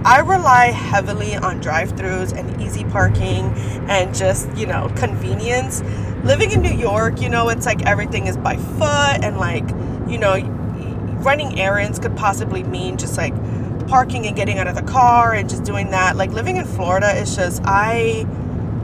I 0.05 0.21
rely 0.21 0.67
heavily 0.67 1.37
on 1.37 1.61
drive 1.61 1.93
throughs 1.93 2.37
and 2.37 2.61
easy 2.63 2.85
parking 2.85 3.53
and 3.89 4.15
just, 4.15 4.55
you 4.57 4.67
know, 4.67 4.91
convenience. 4.97 5.83
Living 6.25 6.53
in 6.53 6.63
New 6.63 6.73
York, 6.73 7.21
you 7.21 7.29
know, 7.29 7.49
it's 7.51 7.67
like 7.67 7.85
everything 7.87 8.27
is 8.27 8.37
by 8.37 8.57
foot 8.57 9.25
and 9.25 9.37
like, 9.37 9.69
you 10.09 10.19
know, 10.19 10.39
running 11.23 11.61
errands 11.61 11.99
could 11.99 12.17
possibly 12.17 12.63
mean 12.63 12.97
just 12.97 13.19
like 13.19 13.35
parking 13.89 14.27
and 14.27 14.37
getting 14.37 14.59
out 14.59 14.67
of 14.67 14.75
the 14.75 14.83
car 14.83 15.35
and 15.35 15.51
just 15.51 15.65
doing 15.65 15.91
that. 15.91 16.17
Like 16.17 16.31
living 16.31 16.57
in 16.57 16.65
Florida 16.65 17.11
is 17.19 17.37
just, 17.37 17.61
I 17.65 18.25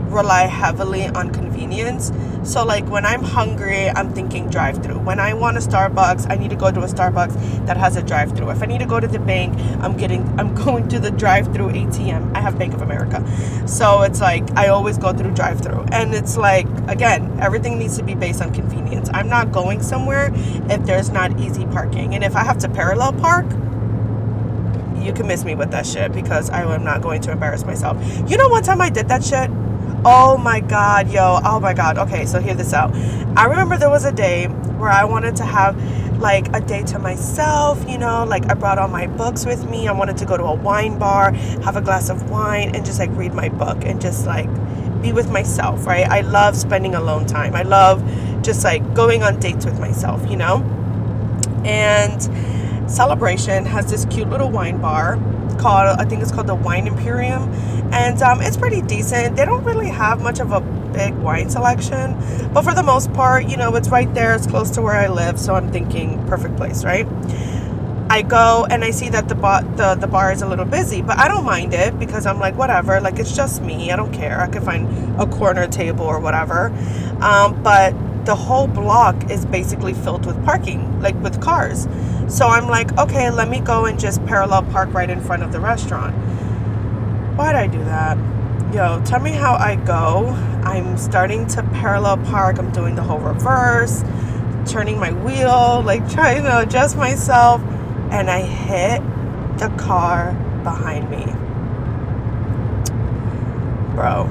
rely 0.09 0.43
heavily 0.43 1.07
on 1.07 1.33
convenience. 1.33 2.11
So 2.47 2.65
like 2.65 2.89
when 2.89 3.05
I'm 3.05 3.25
hungry, 3.25 3.91
I'm 3.91 4.15
thinking 4.15 4.49
drive 4.49 4.81
through. 4.81 5.01
When 5.01 5.19
I 5.19 5.35
want 5.35 5.57
a 5.57 5.61
Starbucks, 5.61 6.31
I 6.31 6.37
need 6.37 6.51
to 6.51 6.57
go 6.57 6.71
to 6.71 6.81
a 6.81 6.87
Starbucks 6.87 7.67
that 7.67 7.77
has 7.77 7.97
a 7.97 8.03
drive 8.03 8.37
through. 8.37 8.51
If 8.51 8.63
I 8.63 8.67
need 8.67 8.79
to 8.79 8.87
go 8.87 9.01
to 9.01 9.09
the 9.09 9.19
bank, 9.19 9.59
I'm 9.83 9.97
getting 9.97 10.23
I'm 10.39 10.55
going 10.55 10.89
to 10.91 11.01
the 11.01 11.11
drive 11.11 11.53
through 11.53 11.71
ATM. 11.71 12.37
I 12.37 12.41
have 12.41 12.57
Bank 12.57 12.73
of 12.73 12.83
America. 12.83 13.21
So 13.67 14.03
it's 14.03 14.21
like 14.21 14.49
I 14.57 14.69
always 14.69 14.97
go 14.97 15.13
through 15.13 15.35
drive 15.35 15.61
through. 15.61 15.87
And 15.91 16.15
it's 16.15 16.37
like 16.37 16.69
again, 16.87 17.37
everything 17.41 17.81
needs 17.81 17.97
to 17.99 18.05
be 18.05 18.15
based 18.15 18.41
on 18.41 18.55
convenience. 18.55 19.11
I'm 19.13 19.29
not 19.29 19.51
going 19.51 19.83
somewhere 19.83 20.31
if 20.71 20.87
there's 20.87 21.11
not 21.11 21.41
easy 21.41 21.67
parking. 21.67 22.15
And 22.15 22.23
if 22.23 22.37
I 22.37 22.45
have 22.45 22.59
to 22.59 22.69
parallel 22.69 23.13
park, 23.15 23.47
you 25.05 25.13
can 25.13 25.27
miss 25.27 25.45
me 25.45 25.57
with 25.57 25.73
that 25.73 25.85
shit 25.85 26.13
because 26.13 26.49
I 26.51 26.63
am 26.73 26.85
not 26.85 27.03
going 27.03 27.23
to 27.23 27.33
embarrass 27.33 27.65
myself. 27.65 27.97
You 28.31 28.37
know, 28.37 28.49
one 28.49 28.63
time 28.63 28.81
I 28.81 28.89
did 28.89 29.09
that 29.09 29.25
shit 29.25 29.51
Oh 30.05 30.37
my 30.37 30.61
God, 30.61 31.11
yo. 31.11 31.41
Oh 31.45 31.61
my 31.61 31.75
God. 31.75 31.99
Okay, 31.99 32.27
so 32.27 32.41
hear 32.41 32.55
this 32.55 32.73
out. 32.73 32.95
I 33.37 33.47
remember 33.47 33.77
there 33.77 33.91
was 33.91 34.05
a 34.05 34.13
day 34.13 34.47
where 34.47 34.91
I 34.91 35.05
wanted 35.05 35.37
to 35.37 35.45
have 35.45 35.77
like 36.21 36.55
a 36.55 36.61
day 36.61 36.83
to 36.85 36.99
myself, 36.99 37.85
you 37.89 37.99
know, 37.99 38.25
like 38.25 38.51
I 38.51 38.55
brought 38.55 38.79
all 38.79 38.89
my 38.89 39.07
books 39.07 39.45
with 39.45 39.69
me. 39.69 39.89
I 39.89 39.93
wanted 39.93 40.17
to 40.19 40.25
go 40.25 40.37
to 40.37 40.45
a 40.45 40.55
wine 40.55 40.99
bar, 40.99 41.33
have 41.33 41.77
a 41.77 41.81
glass 41.81 42.09
of 42.09 42.31
wine, 42.31 42.75
and 42.75 42.85
just 42.85 42.99
like 42.99 43.11
read 43.13 43.35
my 43.35 43.49
book 43.49 43.85
and 43.85 44.01
just 44.01 44.27
like 44.27 44.49
be 45.03 45.13
with 45.13 45.31
myself, 45.31 45.87
right? 45.87 46.07
I 46.09 46.23
love 46.23 46.57
spending 46.57 46.95
alone 46.95 47.27
time. 47.27 47.55
I 47.55 47.63
love 47.63 48.03
just 48.43 48.65
like 48.65 48.95
going 48.95 49.23
on 49.23 49.39
dates 49.41 49.65
with 49.65 49.79
myself, 49.79 50.29
you 50.31 50.37
know? 50.37 50.63
And 51.65 52.23
Celebration 52.91 53.67
has 53.67 53.91
this 53.91 54.05
cute 54.07 54.31
little 54.31 54.51
wine 54.51 54.81
bar 54.81 55.19
called, 55.59 55.99
I 55.99 56.05
think 56.05 56.23
it's 56.23 56.33
called 56.33 56.47
the 56.47 56.55
Wine 56.55 56.87
Imperium 56.87 57.53
and 57.93 58.21
um, 58.23 58.41
it's 58.41 58.57
pretty 58.57 58.83
decent. 58.83 59.37
They 59.37 59.45
don't 59.45 59.65
really 59.65 59.89
have 59.89 60.21
much 60.21 60.41
of 60.41 60.53
a 60.53 60.61
big 60.61 61.15
wine 61.15 61.51
selection, 61.51 62.15
but 62.53 62.63
for 62.63 62.75
the 62.75 62.83
most 62.83 63.13
part, 63.13 63.49
you 63.49 63.57
know, 63.57 63.75
it's 63.77 63.89
right 63.89 64.13
there. 64.15 64.35
It's 64.35 64.47
close 64.47 64.71
to 64.71 64.83
where 64.83 64.95
I 64.95 65.09
live, 65.09 65.39
so 65.39 65.55
I'm 65.55 65.71
thinking 65.71 66.27
perfect 66.27 66.57
place, 66.57 66.85
right? 66.85 67.07
I 68.09 68.23
go 68.23 68.67
and 68.71 68.85
I 68.85 68.93
see 68.93 69.09
that 69.09 69.29
the 69.29 69.35
bar, 69.35 69.63
the, 69.63 69.97
the 69.97 70.07
bar 70.07 70.31
is 70.31 70.41
a 70.41 70.47
little 70.47 70.65
busy, 70.65 71.03
but 71.03 71.19
I 71.19 71.27
don't 71.27 71.45
mind 71.45 71.75
it 71.75 71.99
because 71.99 72.25
I'm 72.25 72.39
like, 72.39 72.57
whatever, 72.57 73.01
like 73.01 73.19
it's 73.19 73.35
just 73.35 73.63
me. 73.63 73.91
I 73.91 73.97
don't 73.97 74.13
care. 74.13 74.41
I 74.41 74.47
can 74.47 74.65
find 74.65 75.21
a 75.21 75.27
corner 75.27 75.67
table 75.67 76.05
or 76.05 76.21
whatever. 76.21 76.67
Um, 77.21 77.63
but 77.63 77.93
the 78.27 78.35
whole 78.35 78.67
block 78.67 79.31
is 79.31 79.47
basically 79.47 79.95
filled 79.95 80.27
with 80.27 80.45
parking, 80.45 81.01
like 81.01 81.15
with 81.23 81.41
cars. 81.41 81.87
So 82.29 82.49
I'm 82.49 82.67
like, 82.67 82.99
okay, 82.99 83.31
let 83.31 83.49
me 83.49 83.61
go 83.61 83.85
and 83.85 83.99
just 83.99 84.25
parallel 84.27 84.65
park 84.65 84.93
right 84.93 85.09
in 85.09 85.21
front 85.21 85.45
of 85.45 85.53
the 85.53 85.61
restaurant. 85.61 86.13
Why'd 87.37 87.55
I 87.55 87.69
do 87.69 87.79
that? 87.85 88.19
Yo, 88.75 89.01
tell 89.05 89.21
me 89.21 89.31
how 89.31 89.55
I 89.55 89.77
go. 89.77 90.27
I'm 90.65 90.99
starting 90.99 91.47
to 91.49 91.63
parallel 91.63 92.19
park. 92.19 92.59
I'm 92.59 92.73
doing 92.73 92.97
the 92.97 93.03
whole 93.03 93.21
reverse, 93.21 94.03
turning 94.67 94.99
my 94.99 95.13
wheel, 95.13 95.83
like 95.85 96.11
trying 96.11 96.43
to 96.43 96.59
adjust 96.59 96.97
myself. 96.97 97.63
And 98.11 98.29
I 98.29 98.43
hit 98.43 99.03
the 99.59 99.69
car 99.79 100.33
behind 100.65 101.09
me. 101.11 101.25
Bro, 103.95 104.29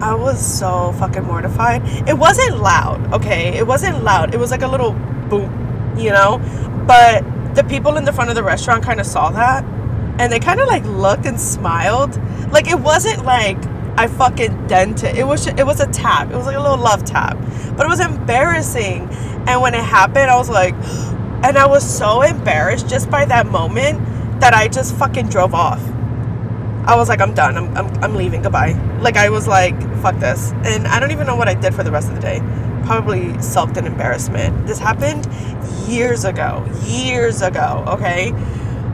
I 0.00 0.14
was 0.14 0.38
so 0.44 0.92
fucking 0.98 1.24
mortified. 1.24 1.82
It 2.08 2.16
wasn't 2.16 2.58
loud, 2.58 3.12
okay? 3.14 3.56
It 3.56 3.66
wasn't 3.66 4.04
loud. 4.04 4.34
It 4.34 4.38
was 4.38 4.50
like 4.50 4.62
a 4.62 4.68
little 4.68 4.92
boom, 4.92 5.96
you 5.98 6.10
know? 6.10 6.38
But 6.86 7.24
the 7.54 7.64
people 7.64 7.96
in 7.96 8.04
the 8.04 8.12
front 8.12 8.30
of 8.30 8.36
the 8.36 8.42
restaurant 8.42 8.84
kind 8.84 9.00
of 9.00 9.06
saw 9.06 9.30
that 9.30 9.64
and 10.18 10.32
they 10.32 10.40
kind 10.40 10.60
of 10.60 10.66
like 10.66 10.84
looked 10.84 11.26
and 11.26 11.40
smiled. 11.40 12.20
Like 12.50 12.68
it 12.68 12.78
wasn't 12.78 13.24
like 13.24 13.58
I 13.96 14.06
fucking 14.06 14.66
dented. 14.66 15.16
It 15.16 15.26
was 15.26 15.46
it 15.46 15.66
was 15.66 15.80
a 15.80 15.86
tap. 15.86 16.30
It 16.30 16.36
was 16.36 16.46
like 16.46 16.56
a 16.56 16.60
little 16.60 16.78
love 16.78 17.04
tap, 17.04 17.36
but 17.76 17.86
it 17.86 17.88
was 17.88 18.00
embarrassing. 18.00 19.08
And 19.46 19.60
when 19.62 19.74
it 19.74 19.82
happened, 19.82 20.30
I 20.30 20.36
was 20.36 20.50
like, 20.50 20.74
and 21.44 21.56
I 21.56 21.66
was 21.66 21.88
so 21.88 22.22
embarrassed 22.22 22.88
just 22.88 23.10
by 23.10 23.24
that 23.26 23.46
moment 23.46 24.40
that 24.40 24.54
I 24.54 24.68
just 24.68 24.94
fucking 24.96 25.28
drove 25.28 25.54
off. 25.54 25.82
I 26.84 26.96
was 26.96 27.08
like, 27.08 27.20
I'm 27.20 27.34
done. 27.34 27.56
I'm, 27.56 27.76
I'm, 27.76 28.04
I'm 28.04 28.14
leaving. 28.14 28.40
Goodbye. 28.42 28.72
Like, 29.02 29.16
I 29.16 29.28
was 29.28 29.46
like, 29.46 29.74
fuck 29.98 30.18
this. 30.18 30.52
And 30.64 30.86
I 30.86 31.00
don't 31.00 31.10
even 31.10 31.26
know 31.26 31.36
what 31.36 31.48
I 31.48 31.54
did 31.54 31.74
for 31.74 31.82
the 31.82 31.90
rest 31.90 32.08
of 32.08 32.14
the 32.14 32.20
day. 32.20 32.40
Probably 32.84 33.40
sulked 33.42 33.76
in 33.76 33.86
embarrassment. 33.86 34.66
This 34.66 34.78
happened 34.78 35.26
years 35.88 36.24
ago. 36.24 36.66
Years 36.84 37.42
ago, 37.42 37.84
okay? 37.86 38.32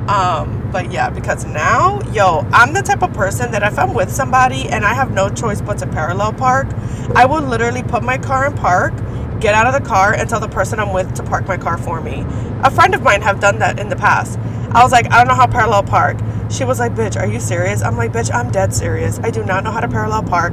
Um, 0.08 0.68
but 0.70 0.92
yeah, 0.92 1.08
because 1.08 1.46
now, 1.46 2.00
yo, 2.12 2.40
I'm 2.52 2.74
the 2.74 2.82
type 2.82 3.02
of 3.02 3.14
person 3.14 3.50
that 3.52 3.62
if 3.62 3.78
I'm 3.78 3.94
with 3.94 4.10
somebody 4.10 4.68
and 4.68 4.84
I 4.84 4.92
have 4.92 5.12
no 5.12 5.30
choice 5.30 5.62
but 5.62 5.78
to 5.78 5.86
parallel 5.86 6.32
park, 6.32 6.66
I 7.14 7.24
will 7.24 7.40
literally 7.40 7.82
put 7.82 8.02
my 8.02 8.18
car 8.18 8.46
in 8.46 8.54
park, 8.54 8.92
get 9.40 9.54
out 9.54 9.66
of 9.66 9.72
the 9.72 9.88
car, 9.88 10.12
and 10.12 10.28
tell 10.28 10.40
the 10.40 10.48
person 10.48 10.78
I'm 10.78 10.92
with 10.92 11.14
to 11.14 11.22
park 11.22 11.46
my 11.46 11.56
car 11.56 11.78
for 11.78 12.00
me. 12.02 12.24
A 12.64 12.70
friend 12.70 12.94
of 12.94 13.02
mine 13.02 13.22
have 13.22 13.40
done 13.40 13.58
that 13.60 13.78
in 13.78 13.88
the 13.88 13.96
past. 13.96 14.38
I 14.72 14.82
was 14.82 14.92
like, 14.92 15.10
I 15.10 15.18
don't 15.18 15.28
know 15.28 15.34
how 15.34 15.46
parallel 15.46 15.84
park. 15.84 16.18
She 16.50 16.64
was 16.64 16.78
like, 16.78 16.92
bitch, 16.92 17.18
are 17.18 17.26
you 17.26 17.40
serious? 17.40 17.82
I'm 17.82 17.96
like, 17.96 18.12
bitch, 18.12 18.34
I'm 18.34 18.50
dead 18.50 18.74
serious. 18.74 19.18
I 19.20 19.30
do 19.30 19.44
not 19.44 19.64
know 19.64 19.70
how 19.70 19.80
to 19.80 19.88
parallel 19.88 20.24
park. 20.24 20.52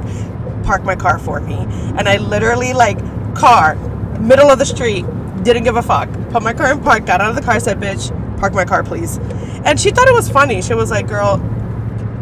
Park 0.62 0.84
my 0.84 0.96
car 0.96 1.18
for 1.18 1.40
me. 1.40 1.56
And 1.96 2.08
I 2.08 2.16
literally 2.18 2.72
like 2.72 2.98
car, 3.34 3.74
middle 4.18 4.50
of 4.50 4.58
the 4.58 4.66
street, 4.66 5.04
didn't 5.42 5.64
give 5.64 5.76
a 5.76 5.82
fuck. 5.82 6.08
Put 6.30 6.42
my 6.42 6.52
car 6.52 6.72
in 6.72 6.80
park, 6.80 7.06
got 7.06 7.20
out 7.20 7.30
of 7.30 7.36
the 7.36 7.42
car, 7.42 7.58
said, 7.60 7.78
bitch, 7.78 8.10
park 8.38 8.54
my 8.54 8.64
car, 8.64 8.82
please. 8.82 9.18
And 9.64 9.78
she 9.78 9.90
thought 9.90 10.08
it 10.08 10.14
was 10.14 10.28
funny. 10.28 10.62
She 10.62 10.74
was 10.74 10.90
like, 10.90 11.08
girl, 11.08 11.40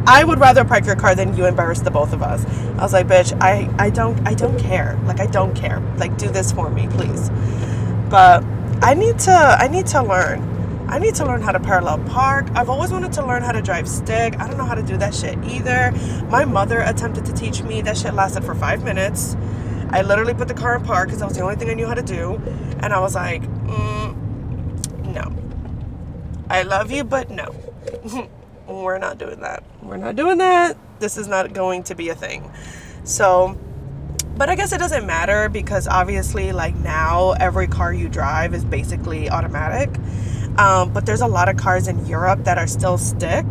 I 0.06 0.24
would 0.24 0.40
rather 0.40 0.64
park 0.64 0.86
your 0.86 0.96
car 0.96 1.14
than 1.14 1.36
you 1.36 1.46
embarrass 1.46 1.80
the 1.80 1.90
both 1.90 2.12
of 2.12 2.22
us. 2.22 2.44
I 2.78 2.82
was 2.82 2.92
like, 2.92 3.06
bitch, 3.06 3.36
I, 3.40 3.72
I 3.78 3.90
don't 3.90 4.26
I 4.26 4.34
don't 4.34 4.58
care. 4.58 4.98
Like 5.04 5.20
I 5.20 5.26
don't 5.26 5.54
care. 5.54 5.80
Like 5.98 6.16
do 6.16 6.28
this 6.28 6.52
for 6.52 6.70
me, 6.70 6.88
please. 6.88 7.30
But 8.08 8.44
I 8.82 8.94
need 8.94 9.18
to 9.20 9.32
I 9.32 9.68
need 9.68 9.86
to 9.88 10.02
learn. 10.02 10.40
I 10.90 10.98
need 10.98 11.14
to 11.14 11.24
learn 11.24 11.40
how 11.40 11.52
to 11.52 11.60
parallel 11.60 11.98
park. 12.08 12.48
I've 12.56 12.68
always 12.68 12.90
wanted 12.90 13.12
to 13.12 13.24
learn 13.24 13.44
how 13.44 13.52
to 13.52 13.62
drive 13.62 13.88
stick. 13.88 14.36
I 14.40 14.48
don't 14.48 14.58
know 14.58 14.64
how 14.64 14.74
to 14.74 14.82
do 14.82 14.96
that 14.96 15.14
shit 15.14 15.38
either. 15.44 15.92
My 16.28 16.44
mother 16.44 16.80
attempted 16.80 17.24
to 17.26 17.32
teach 17.32 17.62
me. 17.62 17.80
That 17.80 17.96
shit 17.96 18.12
lasted 18.12 18.42
for 18.42 18.56
five 18.56 18.82
minutes. 18.82 19.36
I 19.90 20.02
literally 20.02 20.34
put 20.34 20.48
the 20.48 20.54
car 20.54 20.74
in 20.74 20.82
park 20.82 21.06
because 21.06 21.20
that 21.20 21.28
was 21.28 21.36
the 21.36 21.42
only 21.42 21.54
thing 21.54 21.70
I 21.70 21.74
knew 21.74 21.86
how 21.86 21.94
to 21.94 22.02
do. 22.02 22.42
And 22.80 22.92
I 22.92 22.98
was 22.98 23.14
like, 23.14 23.40
mm, 23.42 24.16
no. 25.14 25.32
I 26.50 26.62
love 26.62 26.90
you, 26.90 27.04
but 27.04 27.30
no. 27.30 27.54
We're 28.66 28.98
not 28.98 29.16
doing 29.18 29.40
that. 29.42 29.62
We're 29.82 29.96
not 29.96 30.16
doing 30.16 30.38
that. 30.38 30.76
This 30.98 31.16
is 31.16 31.28
not 31.28 31.52
going 31.52 31.84
to 31.84 31.94
be 31.94 32.08
a 32.08 32.16
thing. 32.16 32.50
So, 33.04 33.56
but 34.36 34.48
I 34.48 34.56
guess 34.56 34.72
it 34.72 34.78
doesn't 34.78 35.06
matter 35.06 35.48
because 35.48 35.86
obviously, 35.86 36.50
like 36.50 36.74
now, 36.74 37.32
every 37.32 37.68
car 37.68 37.92
you 37.92 38.08
drive 38.08 38.54
is 38.54 38.64
basically 38.64 39.30
automatic. 39.30 39.90
Um, 40.58 40.92
but 40.92 41.06
there's 41.06 41.20
a 41.20 41.26
lot 41.26 41.48
of 41.48 41.56
cars 41.56 41.88
in 41.88 42.06
Europe 42.06 42.44
that 42.44 42.58
are 42.58 42.66
still 42.66 42.98
stick. 42.98 43.46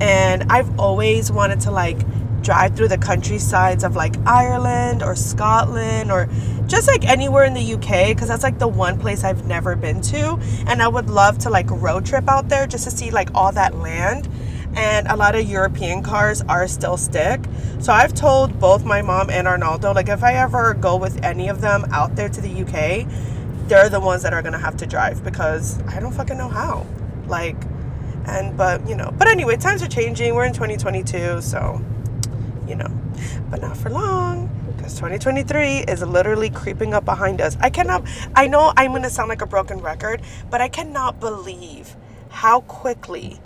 And 0.00 0.44
I've 0.52 0.78
always 0.78 1.30
wanted 1.30 1.60
to 1.60 1.70
like 1.70 1.98
drive 2.42 2.76
through 2.76 2.88
the 2.88 2.98
countrysides 2.98 3.82
of 3.82 3.96
like 3.96 4.14
Ireland 4.26 5.02
or 5.02 5.16
Scotland 5.16 6.12
or 6.12 6.28
just 6.66 6.86
like 6.86 7.04
anywhere 7.04 7.44
in 7.44 7.54
the 7.54 7.74
UK 7.74 8.08
because 8.08 8.28
that's 8.28 8.42
like 8.42 8.58
the 8.58 8.68
one 8.68 9.00
place 9.00 9.24
I've 9.24 9.46
never 9.46 9.74
been 9.74 10.02
to 10.02 10.38
and 10.66 10.82
I 10.82 10.88
would 10.88 11.08
love 11.08 11.38
to 11.38 11.50
like 11.50 11.70
road 11.70 12.04
trip 12.04 12.28
out 12.28 12.48
there 12.50 12.66
just 12.66 12.84
to 12.84 12.90
see 12.90 13.10
like 13.10 13.30
all 13.34 13.50
that 13.52 13.74
land 13.76 14.28
and 14.76 15.06
a 15.06 15.16
lot 15.16 15.34
of 15.34 15.48
European 15.48 16.02
cars 16.02 16.42
are 16.42 16.66
still 16.66 16.96
stick. 16.96 17.40
So 17.80 17.92
I've 17.92 18.12
told 18.12 18.58
both 18.58 18.84
my 18.84 19.02
mom 19.02 19.30
and 19.30 19.46
Arnaldo 19.46 19.92
like 19.92 20.08
if 20.08 20.22
I 20.22 20.34
ever 20.34 20.74
go 20.74 20.96
with 20.96 21.22
any 21.24 21.48
of 21.48 21.60
them 21.60 21.84
out 21.92 22.16
there 22.16 22.28
to 22.28 22.40
the 22.40 22.62
UK, 22.62 23.06
they're 23.68 23.88
the 23.88 24.00
ones 24.00 24.22
that 24.22 24.32
are 24.32 24.42
to 24.42 24.58
have 24.58 24.76
to 24.78 24.86
drive 24.86 25.24
because 25.24 25.80
I 25.88 26.00
don't 26.00 26.12
fucking 26.12 26.38
know 26.38 26.48
how. 26.48 26.86
Like 27.26 27.56
and 28.26 28.56
but 28.56 28.86
you 28.88 28.94
know, 28.94 29.12
but 29.18 29.28
anyway, 29.28 29.56
times 29.56 29.82
are 29.82 29.88
changing. 29.88 30.34
We're 30.34 30.44
in 30.44 30.52
2022, 30.52 31.40
so 31.40 31.80
you 32.66 32.76
know, 32.76 32.88
but 33.50 33.60
not 33.60 33.76
for 33.76 33.90
long 33.90 34.50
because 34.76 34.94
2023 34.96 35.78
is 35.88 36.02
literally 36.02 36.50
creeping 36.50 36.92
up 36.92 37.06
behind 37.06 37.40
us. 37.40 37.56
I 37.60 37.70
cannot, 37.70 38.06
I 38.36 38.46
know 38.48 38.74
I'm 38.76 38.92
to 39.02 39.08
sound 39.08 39.30
like 39.30 39.40
a 39.40 39.46
broken 39.46 39.80
record, 39.80 40.20
but 40.50 40.60
I 40.60 40.68
cannot 40.68 41.20
believe 41.20 41.96
how 42.28 42.60
quickly 42.60 43.40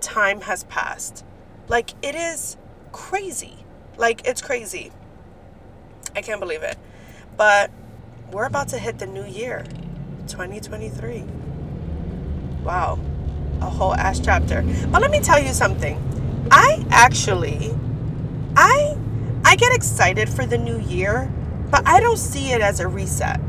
time 0.00 0.42
has 0.42 0.62
passed. 0.64 1.24
Like, 1.66 1.90
it 2.02 2.14
is 2.14 2.56
crazy. 2.92 3.64
Like, 3.96 4.26
it's 4.28 4.40
crazy. 4.40 4.92
I 6.14 6.22
can't 6.22 6.38
believe 6.38 6.62
it. 6.62 6.78
But 7.36 7.72
we're 8.32 8.46
about 8.46 8.68
to 8.68 8.78
hit 8.78 8.98
the 8.98 9.06
new 9.06 9.24
year, 9.24 9.64
2023. 10.28 11.24
Wow. 12.64 12.98
A 13.60 13.70
whole 13.70 13.94
ass 13.94 14.20
chapter. 14.20 14.62
But 14.90 15.00
let 15.00 15.10
me 15.10 15.20
tell 15.20 15.40
you 15.42 15.52
something 15.52 16.02
I 16.50 16.84
actually 16.90 17.74
I 18.56 18.96
I 19.44 19.56
get 19.56 19.74
excited 19.74 20.28
for 20.28 20.44
the 20.46 20.58
new 20.58 20.78
year, 20.80 21.32
but 21.70 21.86
I 21.86 22.00
don't 22.00 22.18
see 22.18 22.52
it 22.52 22.60
as 22.60 22.80
a 22.80 22.88
reset. 22.88 23.40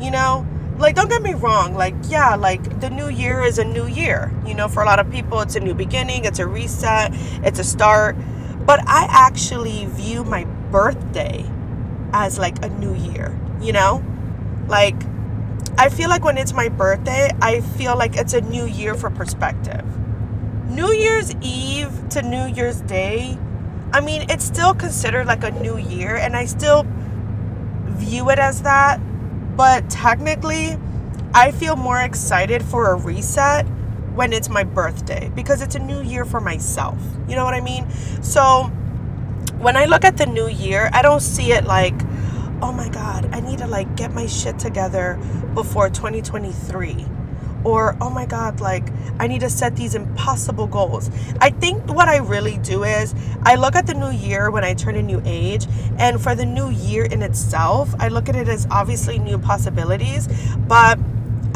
You 0.00 0.10
know? 0.10 0.46
Like 0.78 0.94
don't 0.94 1.08
get 1.08 1.22
me 1.22 1.32
wrong, 1.34 1.74
like 1.74 1.94
yeah, 2.08 2.34
like 2.34 2.80
the 2.80 2.90
new 2.90 3.08
year 3.08 3.42
is 3.42 3.58
a 3.58 3.64
new 3.64 3.86
year. 3.86 4.30
You 4.46 4.54
know, 4.54 4.68
for 4.68 4.82
a 4.82 4.86
lot 4.86 4.98
of 4.98 5.10
people 5.10 5.40
it's 5.40 5.56
a 5.56 5.60
new 5.60 5.72
beginning, 5.74 6.24
it's 6.26 6.38
a 6.38 6.46
reset, 6.46 7.12
it's 7.44 7.58
a 7.58 7.64
start. 7.64 8.16
But 8.66 8.80
I 8.86 9.06
actually 9.08 9.86
view 9.86 10.24
my 10.24 10.44
birthday 10.70 11.46
as 12.12 12.38
like 12.38 12.62
a 12.64 12.68
new 12.68 12.94
year, 12.94 13.38
you 13.60 13.72
know? 13.72 14.04
Like 14.68 14.96
I 15.78 15.90
feel 15.90 16.08
like 16.08 16.24
when 16.24 16.38
it's 16.38 16.52
my 16.52 16.68
birthday, 16.68 17.30
I 17.42 17.60
feel 17.60 17.96
like 17.96 18.16
it's 18.16 18.32
a 18.32 18.40
new 18.40 18.64
year 18.64 18.94
for 18.94 19.10
perspective. 19.10 19.84
New 20.70 20.92
Year's 20.92 21.34
Eve 21.42 21.90
to 22.10 22.22
New 22.22 22.46
Year's 22.46 22.80
Day, 22.82 23.38
I 23.92 24.00
mean, 24.00 24.28
it's 24.30 24.44
still 24.44 24.74
considered 24.74 25.26
like 25.26 25.44
a 25.44 25.50
new 25.50 25.76
year, 25.76 26.16
and 26.16 26.36
I 26.36 26.46
still 26.46 26.86
view 27.84 28.30
it 28.30 28.38
as 28.38 28.62
that. 28.62 29.00
But 29.56 29.88
technically, 29.90 30.76
I 31.34 31.52
feel 31.52 31.76
more 31.76 32.00
excited 32.00 32.62
for 32.62 32.90
a 32.90 32.94
reset 32.96 33.66
when 34.14 34.32
it's 34.32 34.48
my 34.48 34.64
birthday 34.64 35.30
because 35.34 35.60
it's 35.60 35.74
a 35.74 35.78
new 35.78 36.00
year 36.00 36.24
for 36.24 36.40
myself. 36.40 36.98
You 37.28 37.36
know 37.36 37.44
what 37.44 37.54
I 37.54 37.60
mean? 37.60 37.90
So 38.22 38.64
when 39.58 39.76
I 39.76 39.84
look 39.84 40.04
at 40.04 40.16
the 40.16 40.26
new 40.26 40.48
year, 40.48 40.88
I 40.92 41.02
don't 41.02 41.20
see 41.20 41.52
it 41.52 41.64
like, 41.64 41.94
oh 42.62 42.72
my 42.72 42.88
God, 42.88 43.28
I 43.32 43.40
need 43.40 43.58
to 43.58 43.66
like 43.66 43.96
get 43.96 44.12
my 44.12 44.26
shit 44.26 44.58
together 44.58 45.18
before 45.54 45.90
2023. 45.90 47.06
Or, 47.64 47.96
oh 48.00 48.10
my 48.10 48.26
God, 48.26 48.60
like 48.60 48.92
I 49.18 49.26
need 49.26 49.40
to 49.40 49.50
set 49.50 49.74
these 49.74 49.96
impossible 49.96 50.68
goals. 50.68 51.10
I 51.40 51.50
think 51.50 51.82
what 51.92 52.08
I 52.08 52.18
really 52.18 52.58
do 52.58 52.84
is 52.84 53.12
I 53.42 53.56
look 53.56 53.74
at 53.74 53.86
the 53.88 53.94
new 53.94 54.10
year 54.10 54.50
when 54.52 54.62
I 54.62 54.74
turn 54.74 54.94
a 54.94 55.02
new 55.02 55.20
age, 55.24 55.66
and 55.98 56.20
for 56.20 56.36
the 56.36 56.46
new 56.46 56.70
year 56.70 57.06
in 57.06 57.22
itself, 57.22 57.92
I 57.98 58.08
look 58.08 58.28
at 58.28 58.36
it 58.36 58.48
as 58.48 58.68
obviously 58.70 59.18
new 59.18 59.38
possibilities, 59.38 60.28
but 60.68 60.98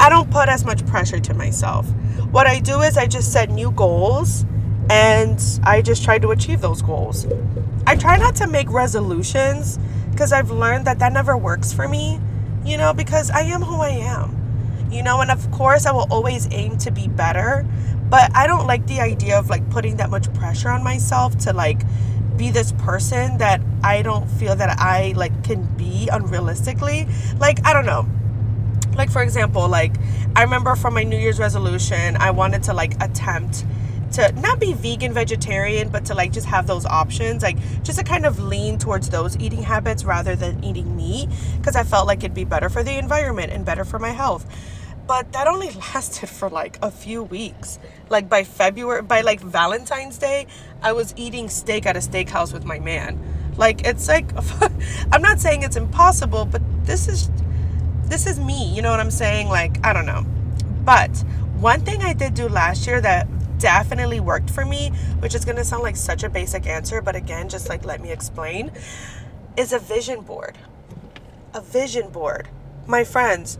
I 0.00 0.09
don't 0.09 0.30
put 0.30 0.49
as 0.49 0.64
much 0.64 0.85
pressure 0.87 1.21
to 1.21 1.35
myself. 1.35 1.87
What 2.33 2.47
I 2.47 2.59
do 2.59 2.80
is 2.80 2.97
I 2.97 3.07
just 3.07 3.33
set 3.33 3.50
new 3.50 3.71
goals 3.71 4.45
and 4.88 5.40
I 5.62 5.83
just 5.83 6.02
try 6.02 6.19
to 6.19 6.30
achieve 6.33 6.61
those 6.61 6.83
goals. 6.83 7.26
I 7.87 7.95
try 7.95 8.16
not 8.16 8.35
to 8.37 8.49
make 8.49 8.69
resolutions 8.71 9.78
because 10.21 10.35
I've 10.35 10.50
learned 10.50 10.87
that 10.87 10.99
that 10.99 11.15
never 11.15 11.35
works 11.35 11.73
for 11.73 11.89
me, 11.89 12.21
you 12.62 12.77
know, 12.77 12.93
because 12.93 13.31
I 13.31 13.41
am 13.41 13.62
who 13.62 13.81
I 13.81 13.89
am, 13.89 14.37
you 14.93 15.03
know, 15.03 15.23
and 15.23 15.31
of 15.31 15.50
course 15.50 15.87
I 15.87 15.93
will 15.93 16.07
always 16.11 16.47
aim 16.50 16.77
to 16.81 16.91
be 16.91 17.09
better, 17.09 17.67
but 18.11 18.31
I 18.37 18.47
don't 18.47 18.67
like 18.67 18.87
the 18.87 19.00
idea 19.00 19.39
of 19.39 19.49
like 19.49 19.71
putting 19.71 19.97
that 19.97 20.11
much 20.11 20.31
pressure 20.35 20.69
on 20.69 20.85
myself 20.85 21.39
to 21.39 21.55
like 21.55 21.81
be 22.37 22.50
this 22.50 22.73
person 22.73 23.39
that 23.39 23.62
I 23.83 24.03
don't 24.03 24.29
feel 24.29 24.55
that 24.55 24.79
I 24.79 25.15
like 25.17 25.43
can 25.43 25.65
be 25.77 26.11
unrealistically. 26.12 27.09
Like, 27.41 27.67
I 27.67 27.73
don't 27.73 27.87
know. 27.87 28.07
Like 28.95 29.11
for 29.11 29.23
example, 29.23 29.71
like 29.71 29.95
I 30.37 30.43
remember 30.43 30.77
from 30.77 30.93
my 30.93 31.03
New 31.03 31.17
Year's 31.17 31.39
resolution, 31.39 32.19
I 32.19 32.31
wanted 32.33 32.65
to 32.65 32.75
like 32.75 33.03
attempt 33.03 33.65
to 34.12 34.33
not 34.40 34.59
be 34.59 34.73
vegan 34.73 35.12
vegetarian 35.12 35.88
but 35.88 36.05
to 36.05 36.14
like 36.14 36.33
just 36.33 36.47
have 36.47 36.67
those 36.67 36.85
options 36.87 37.43
like 37.43 37.57
just 37.83 37.99
to 37.99 38.05
kind 38.05 38.26
of 38.26 38.38
lean 38.40 38.79
towards 38.79 39.11
those 39.11 39.37
eating 39.38 39.62
habits 39.62 40.05
rather 40.05 40.35
than 40.35 40.62
eating 40.64 40.97
meat 40.97 41.29
because 41.59 41.76
i 41.76 41.83
felt 41.83 42.07
like 42.07 42.19
it'd 42.19 42.35
be 42.35 42.45
better 42.45 42.69
for 42.69 42.83
the 42.83 42.99
environment 42.99 43.52
and 43.52 43.64
better 43.64 43.85
for 43.85 43.99
my 43.99 44.11
health. 44.11 44.47
But 45.07 45.33
that 45.33 45.49
only 45.49 45.71
lasted 45.95 46.29
for 46.29 46.49
like 46.49 46.79
a 46.83 46.90
few 46.90 47.23
weeks. 47.23 47.79
Like 48.09 48.29
by 48.29 48.44
february 48.44 49.03
by 49.03 49.23
like 49.23 49.40
valentine's 49.40 50.18
day 50.18 50.46
i 50.83 50.92
was 50.92 51.14
eating 51.16 51.49
steak 51.49 51.87
at 51.87 51.96
a 51.96 52.01
steakhouse 52.01 52.53
with 52.53 52.64
my 52.64 52.79
man. 52.79 53.18
Like 53.57 53.87
it's 53.87 54.09
like 54.09 54.31
i'm 55.12 55.23
not 55.23 55.40
saying 55.40 55.62
it's 55.62 55.77
impossible 55.77 56.44
but 56.44 56.62
this 56.85 57.09
is 57.09 57.31
this 58.05 58.27
is 58.27 58.40
me 58.40 58.73
you 58.75 58.83
know 58.83 58.90
what 58.90 59.01
i'm 59.01 59.11
saying? 59.11 59.49
Like 59.49 59.85
i 59.85 59.92
don't 59.92 60.07
know. 60.07 60.25
But 60.85 61.11
one 61.59 61.81
thing 61.81 62.03
i 62.03 62.12
did 62.12 62.35
do 62.35 62.49
last 62.49 62.87
year 62.87 63.01
that 63.01 63.27
definitely 63.61 64.18
worked 64.18 64.51
for 64.51 64.64
me, 64.64 64.88
which 65.20 65.35
is 65.35 65.44
going 65.44 65.57
to 65.57 65.64
sound 65.64 65.83
like 65.83 65.96
such 65.96 66.25
a 66.25 66.29
basic 66.29 66.66
answer, 66.66 67.01
but 67.01 67.14
again, 67.14 67.49
just 67.49 67.68
like 67.68 67.85
let 67.85 68.01
me 68.01 68.11
explain, 68.11 68.73
is 69.57 69.73
a 69.73 69.79
vision 69.79 70.23
board. 70.23 70.59
A 71.55 71.61
vision 71.61 72.11
board. 72.11 72.49
My 72.87 73.05
friends, 73.05 73.59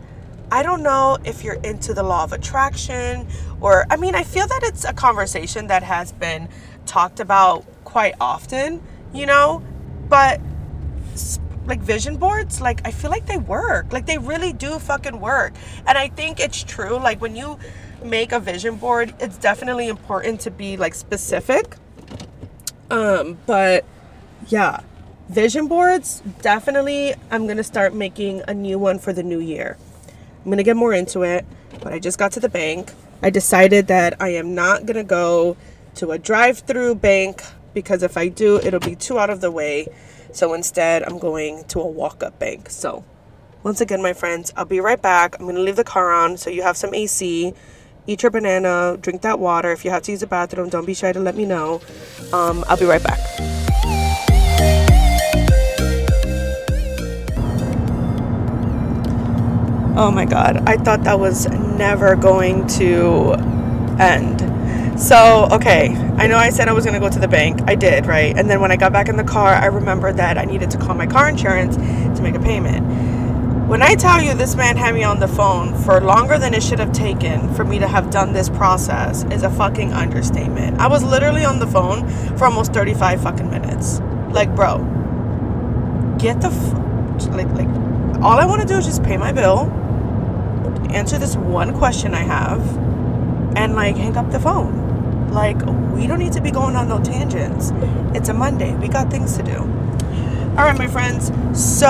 I 0.50 0.62
don't 0.64 0.82
know 0.82 1.18
if 1.24 1.44
you're 1.44 1.60
into 1.62 1.94
the 1.94 2.02
law 2.02 2.24
of 2.24 2.32
attraction 2.32 3.28
or, 3.60 3.86
I 3.90 3.96
mean, 3.96 4.14
I 4.14 4.24
feel 4.24 4.48
that 4.48 4.62
it's 4.64 4.84
a 4.84 4.92
conversation 4.92 5.68
that 5.68 5.82
has 5.82 6.10
been 6.12 6.48
talked 6.86 7.20
about 7.20 7.64
quite 7.84 8.14
often, 8.20 8.82
you 9.12 9.26
know, 9.26 9.62
but 10.08 10.40
like 11.66 11.80
vision 11.80 12.16
boards, 12.16 12.60
like 12.60 12.80
I 12.84 12.90
feel 12.90 13.10
like 13.10 13.26
they 13.26 13.38
work. 13.38 13.92
Like 13.92 14.06
they 14.06 14.18
really 14.18 14.52
do 14.52 14.78
fucking 14.78 15.20
work. 15.20 15.52
And 15.86 15.96
I 15.96 16.08
think 16.08 16.40
it's 16.40 16.64
true. 16.64 16.96
Like 16.96 17.20
when 17.20 17.36
you 17.36 17.58
make 18.04 18.32
a 18.32 18.40
vision 18.40 18.76
board, 18.76 19.14
it's 19.20 19.36
definitely 19.36 19.88
important 19.88 20.40
to 20.40 20.50
be 20.50 20.76
like 20.76 20.94
specific. 20.94 21.76
Um, 22.90 23.38
but 23.46 23.84
yeah, 24.48 24.80
vision 25.28 25.68
boards 25.68 26.22
definitely 26.40 27.14
I'm 27.30 27.46
to 27.58 27.64
start 27.64 27.94
making 27.94 28.42
a 28.48 28.54
new 28.54 28.78
one 28.78 28.98
for 28.98 29.12
the 29.12 29.22
new 29.22 29.40
year. 29.40 29.78
I'm 30.44 30.50
to 30.58 30.64
get 30.64 30.76
more 30.76 30.94
into 30.94 31.22
it, 31.22 31.44
but 31.82 31.92
I 31.92 31.98
just 31.98 32.18
got 32.18 32.32
to 32.32 32.40
the 32.40 32.48
bank. 32.48 32.92
I 33.22 33.30
decided 33.30 33.88
that 33.88 34.20
I 34.20 34.30
am 34.30 34.54
not 34.54 34.86
to 34.96 35.04
go 35.04 35.56
to 35.96 36.12
a 36.12 36.18
drive-through 36.18 36.96
bank 36.96 37.42
because 37.74 38.02
if 38.02 38.16
I 38.16 38.28
do, 38.28 38.58
it'll 38.58 38.80
be 38.80 38.96
too 38.96 39.18
out 39.18 39.30
of 39.30 39.40
the 39.40 39.50
way. 39.50 39.86
So 40.32 40.54
instead, 40.54 41.02
I'm 41.02 41.18
going 41.18 41.64
to 41.64 41.80
a 41.80 41.86
walk-up 41.86 42.38
bank. 42.38 42.70
So, 42.70 43.04
once 43.62 43.80
again, 43.80 44.00
my 44.00 44.12
friends, 44.12 44.52
I'll 44.56 44.64
be 44.64 44.80
right 44.80 45.00
back. 45.00 45.36
I'm 45.38 45.44
going 45.44 45.56
to 45.56 45.62
leave 45.62 45.76
the 45.76 45.84
car 45.84 46.12
on 46.12 46.38
so 46.38 46.48
you 46.48 46.62
have 46.62 46.76
some 46.76 46.94
AC 46.94 47.52
eat 48.10 48.24
your 48.24 48.30
banana, 48.30 48.96
drink 49.00 49.22
that 49.22 49.38
water. 49.38 49.70
If 49.70 49.84
you 49.84 49.92
have 49.92 50.02
to 50.02 50.10
use 50.10 50.20
the 50.20 50.26
bathroom, 50.26 50.68
don't 50.68 50.84
be 50.84 50.94
shy 50.94 51.12
to 51.12 51.20
let 51.20 51.36
me 51.36 51.46
know. 51.46 51.80
Um, 52.32 52.64
I'll 52.68 52.76
be 52.76 52.84
right 52.84 53.02
back. 53.02 53.20
Oh 59.96 60.10
my 60.10 60.24
god, 60.24 60.62
I 60.66 60.76
thought 60.76 61.04
that 61.04 61.20
was 61.20 61.46
never 61.48 62.16
going 62.16 62.66
to 62.78 63.34
end. 64.00 64.40
So, 64.98 65.48
okay, 65.52 65.94
I 66.16 66.26
know 66.26 66.36
I 66.36 66.50
said 66.50 66.68
I 66.68 66.72
was 66.72 66.84
going 66.84 66.94
to 66.94 67.00
go 67.00 67.10
to 67.10 67.18
the 67.18 67.28
bank. 67.28 67.60
I 67.66 67.74
did, 67.74 68.06
right? 68.06 68.36
And 68.36 68.50
then 68.50 68.60
when 68.60 68.72
I 68.72 68.76
got 68.76 68.92
back 68.92 69.08
in 69.08 69.16
the 69.16 69.24
car, 69.24 69.54
I 69.54 69.66
remembered 69.66 70.16
that 70.16 70.36
I 70.36 70.44
needed 70.44 70.70
to 70.72 70.78
call 70.78 70.94
my 70.94 71.06
car 71.06 71.28
insurance 71.28 71.76
to 71.76 72.22
make 72.22 72.34
a 72.34 72.40
payment. 72.40 73.09
When 73.70 73.83
I 73.83 73.94
tell 73.94 74.20
you 74.20 74.35
this 74.35 74.56
man 74.56 74.76
had 74.76 74.96
me 74.96 75.04
on 75.04 75.20
the 75.20 75.28
phone 75.28 75.80
for 75.85 76.00
longer 76.00 76.38
than 76.38 76.54
it 76.54 76.62
should 76.64 76.80
have 76.80 76.90
taken 76.90 77.54
for 77.54 77.62
me 77.62 77.78
to 77.78 77.87
have 77.87 78.11
done 78.11 78.33
this 78.33 78.48
process 78.48 79.22
is 79.30 79.44
a 79.44 79.48
fucking 79.48 79.92
understatement. 79.92 80.80
I 80.80 80.88
was 80.88 81.04
literally 81.04 81.44
on 81.44 81.61
the 81.61 81.68
phone 81.68 82.09
for 82.37 82.46
almost 82.46 82.72
35 82.72 83.22
fucking 83.22 83.48
minutes. 83.48 84.00
Like, 84.30 84.56
bro, 84.56 84.78
get 86.18 86.40
the 86.40 86.48
f- 86.48 87.28
like 87.28 87.46
like 87.52 87.68
all 88.20 88.40
I 88.40 88.44
want 88.44 88.61
to 88.61 88.66
do 88.66 88.74
is 88.74 88.87
just 88.87 89.04
pay 89.04 89.16
my 89.16 89.30
bill, 89.30 89.70
answer 90.90 91.16
this 91.16 91.37
one 91.37 91.72
question 91.78 92.12
I 92.12 92.24
have, 92.24 92.61
and 93.56 93.76
like 93.76 93.94
hang 93.94 94.16
up 94.16 94.33
the 94.33 94.40
phone. 94.40 95.30
Like, 95.30 95.64
we 95.94 96.09
don't 96.09 96.18
need 96.18 96.33
to 96.33 96.40
be 96.40 96.50
going 96.50 96.74
on 96.74 96.88
no 96.88 97.00
tangents. 97.00 97.70
It's 98.16 98.30
a 98.30 98.35
Monday. 98.35 98.74
We 98.74 98.88
got 98.88 99.12
things 99.12 99.37
to 99.37 99.44
do. 99.44 99.59
All 100.59 100.66
right, 100.66 100.76
my 100.76 100.88
friends. 100.88 101.30
So 101.54 101.87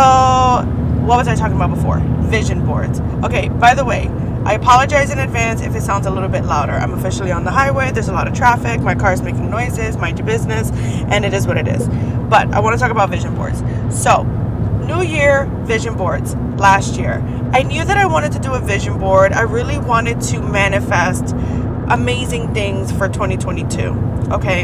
what 1.07 1.19
was 1.19 1.29
I 1.29 1.35
talking 1.35 1.57
about 1.57 1.75
before? 1.75 1.99
Vision 2.31 2.65
boards. 2.65 3.01
Okay, 3.25 3.49
by 3.49 3.75
the 3.75 3.85
way, 3.85 4.09
I 4.45 4.55
apologize 4.55 5.11
in 5.11 5.19
advance 5.19 5.61
if 5.61 5.75
it 5.75 5.83
sounds 5.83 6.07
a 6.07 6.11
little 6.11 6.29
bit 6.29 6.45
louder. 6.45 6.73
I'm 6.73 6.95
officially 6.95 7.31
on 7.31 7.45
the 7.45 7.51
highway. 7.51 7.91
There's 7.91 8.09
a 8.09 8.13
lot 8.13 8.27
of 8.27 8.35
traffic. 8.35 8.81
My 8.81 8.95
car 8.95 9.13
is 9.13 9.21
making 9.21 9.51
noises. 9.51 9.99
Mind 9.99 10.19
your 10.19 10.27
business. 10.27 10.71
And 10.73 11.25
it 11.25 11.35
is 11.35 11.47
what 11.47 11.59
it 11.59 11.69
is. 11.69 11.89
But 12.29 12.53
I 12.55 12.61
want 12.61 12.75
to 12.75 12.81
talk 12.81 12.91
about 12.91 13.11
vision 13.11 13.35
boards. 13.35 13.63
So, 13.91 14.23
New 14.87 15.03
Year 15.03 15.45
vision 15.65 15.95
boards 15.95 16.35
last 16.59 16.99
year. 16.99 17.23
I 17.53 17.63
knew 17.65 17.85
that 17.85 17.97
I 17.97 18.07
wanted 18.07 18.33
to 18.33 18.39
do 18.39 18.55
a 18.55 18.61
vision 18.61 18.99
board. 18.99 19.33
I 19.33 19.43
really 19.43 19.79
wanted 19.79 20.21
to 20.23 20.41
manifest 20.41 21.35
amazing 21.89 22.55
things 22.55 22.91
for 22.93 23.09
2022. 23.09 23.81
Okay. 24.33 24.63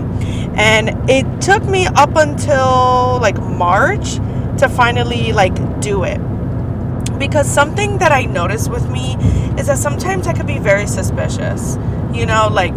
And 0.55 1.11
it 1.11 1.43
took 1.43 1.65
me 1.65 1.87
up 1.87 2.17
until 2.17 3.19
like 3.21 3.39
March 3.39 4.15
to 4.59 4.69
finally 4.71 5.33
like 5.33 5.55
do 5.81 6.05
it 6.05 6.19
because 7.19 7.49
something 7.49 7.99
that 7.99 8.13
I 8.13 8.25
notice 8.25 8.69
with 8.69 8.89
me 8.91 9.17
is 9.59 9.67
that 9.69 9.79
sometimes 9.79 10.27
I 10.27 10.33
could 10.33 10.47
be 10.47 10.59
very 10.59 10.87
suspicious. 10.87 11.77
You 12.13 12.27
know, 12.27 12.49
like 12.51 12.75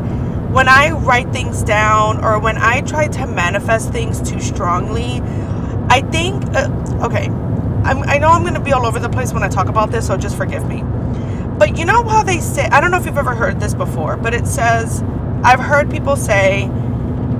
when 0.52 0.68
I 0.68 0.92
write 0.92 1.32
things 1.32 1.64
down 1.64 2.24
or 2.24 2.40
when 2.40 2.58
I 2.58 2.82
try 2.82 3.08
to 3.08 3.28
manifest 3.28 3.92
things 3.92 4.22
too 4.30 4.40
strongly, 4.40 5.22
I 5.90 6.02
think, 6.12 6.44
uh, 6.56 6.70
okay, 7.06 7.28
I'm, 7.84 8.04
I 8.04 8.18
know 8.18 8.30
I'm 8.30 8.42
going 8.42 8.54
to 8.54 8.60
be 8.60 8.74
all 8.74 8.86
over 8.86 9.00
the 9.00 9.10
place 9.10 9.34
when 9.34 9.44
I 9.44 9.50
talk 9.50 9.68
about 9.68 9.92
this, 9.92 10.08
so 10.08 10.18
just 10.18 10.38
forgive 10.38 10.68
me. 10.68 10.84
But 11.58 11.78
you 11.78 11.86
know 11.86 12.04
how 12.04 12.24
they 12.24 12.40
say, 12.40 12.66
I 12.66 12.80
don't 12.80 12.92
know 12.92 12.98
if 12.98 13.06
you've 13.06 13.18
ever 13.18 13.36
heard 13.36 13.60
this 13.60 13.74
before, 13.74 14.18
but 14.18 14.34
it 14.34 14.48
says, 14.48 15.04
I've 15.44 15.60
heard 15.60 15.90
people 15.90 16.16
say, 16.16 16.70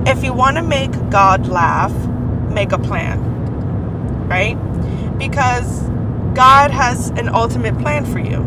if 0.06 0.24
you 0.24 0.32
want 0.32 0.56
to 0.56 0.62
make 0.62 0.92
God 1.10 1.48
laugh, 1.48 1.92
make 2.50 2.72
a 2.72 2.78
plan, 2.78 3.39
right? 4.30 4.56
Because 5.18 5.82
God 6.34 6.70
has 6.70 7.10
an 7.10 7.28
ultimate 7.28 7.76
plan 7.78 8.06
for 8.06 8.20
you, 8.20 8.38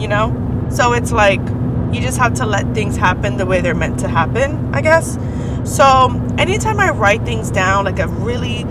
you 0.00 0.08
know? 0.08 0.66
So 0.70 0.94
it's 0.94 1.12
like 1.12 1.40
you 1.92 2.00
just 2.00 2.18
have 2.18 2.34
to 2.34 2.46
let 2.46 2.74
things 2.74 2.96
happen 2.96 3.36
the 3.36 3.46
way 3.46 3.60
they're 3.60 3.74
meant 3.74 4.00
to 4.00 4.08
happen, 4.08 4.74
I 4.74 4.80
guess. 4.80 5.18
So 5.64 6.10
anytime 6.38 6.80
I 6.80 6.90
write 6.90 7.24
things 7.24 7.50
down, 7.50 7.84
like 7.84 7.98
a 7.98 8.08
really 8.08 8.64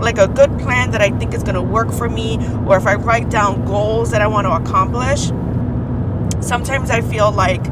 like 0.00 0.18
a 0.18 0.28
good 0.28 0.58
plan 0.58 0.90
that 0.92 1.02
I 1.02 1.10
think 1.10 1.34
is 1.34 1.42
going 1.42 1.54
to 1.54 1.62
work 1.62 1.92
for 1.92 2.08
me, 2.08 2.38
or 2.66 2.76
if 2.76 2.86
I 2.86 2.94
write 2.94 3.30
down 3.30 3.64
goals 3.64 4.10
that 4.10 4.22
I 4.22 4.26
want 4.26 4.46
to 4.46 4.52
accomplish, 4.52 5.26
sometimes 6.44 6.90
I 6.90 7.02
feel 7.02 7.30
like 7.30 7.62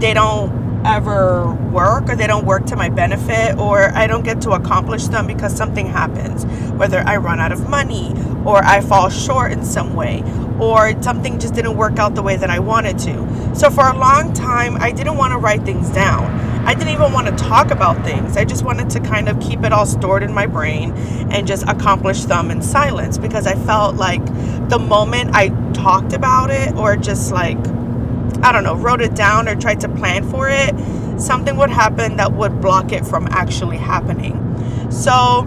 they 0.00 0.14
don't 0.14 0.63
ever 0.84 1.52
work 1.72 2.08
or 2.08 2.16
they 2.16 2.26
don't 2.26 2.44
work 2.44 2.66
to 2.66 2.76
my 2.76 2.88
benefit 2.88 3.58
or 3.58 3.90
I 3.94 4.06
don't 4.06 4.24
get 4.24 4.40
to 4.42 4.50
accomplish 4.50 5.04
them 5.04 5.26
because 5.26 5.56
something 5.56 5.86
happens, 5.86 6.44
whether 6.72 6.98
I 6.98 7.16
run 7.16 7.40
out 7.40 7.52
of 7.52 7.68
money 7.68 8.12
or 8.44 8.62
I 8.62 8.80
fall 8.80 9.08
short 9.08 9.52
in 9.52 9.64
some 9.64 9.94
way 9.94 10.22
or 10.60 11.00
something 11.02 11.38
just 11.38 11.54
didn't 11.54 11.76
work 11.76 11.98
out 11.98 12.14
the 12.14 12.22
way 12.22 12.36
that 12.36 12.50
I 12.50 12.58
wanted 12.58 12.98
to. 13.00 13.54
So 13.54 13.70
for 13.70 13.86
a 13.86 13.96
long 13.96 14.32
time, 14.32 14.76
I 14.76 14.92
didn't 14.92 15.16
want 15.16 15.32
to 15.32 15.38
write 15.38 15.64
things 15.64 15.90
down. 15.90 16.24
I 16.66 16.74
didn't 16.74 16.94
even 16.94 17.12
want 17.12 17.26
to 17.26 17.44
talk 17.44 17.70
about 17.70 18.02
things. 18.04 18.36
I 18.36 18.44
just 18.44 18.64
wanted 18.64 18.88
to 18.90 19.00
kind 19.00 19.28
of 19.28 19.38
keep 19.40 19.64
it 19.64 19.72
all 19.72 19.84
stored 19.84 20.22
in 20.22 20.32
my 20.32 20.46
brain 20.46 20.92
and 21.30 21.46
just 21.46 21.64
accomplish 21.68 22.24
them 22.24 22.50
in 22.50 22.62
silence 22.62 23.18
because 23.18 23.46
I 23.46 23.54
felt 23.54 23.96
like 23.96 24.24
the 24.70 24.78
moment 24.78 25.34
I 25.34 25.48
talked 25.72 26.14
about 26.14 26.50
it 26.50 26.74
or 26.74 26.96
just 26.96 27.32
like 27.32 27.58
I 28.42 28.52
don't 28.52 28.64
know, 28.64 28.74
wrote 28.76 29.00
it 29.00 29.14
down 29.14 29.48
or 29.48 29.54
tried 29.54 29.80
to 29.80 29.88
plan 29.88 30.28
for 30.28 30.48
it, 30.48 30.74
something 31.20 31.56
would 31.56 31.70
happen 31.70 32.16
that 32.16 32.32
would 32.32 32.60
block 32.60 32.92
it 32.92 33.06
from 33.06 33.26
actually 33.30 33.76
happening. 33.76 34.40
So 34.90 35.42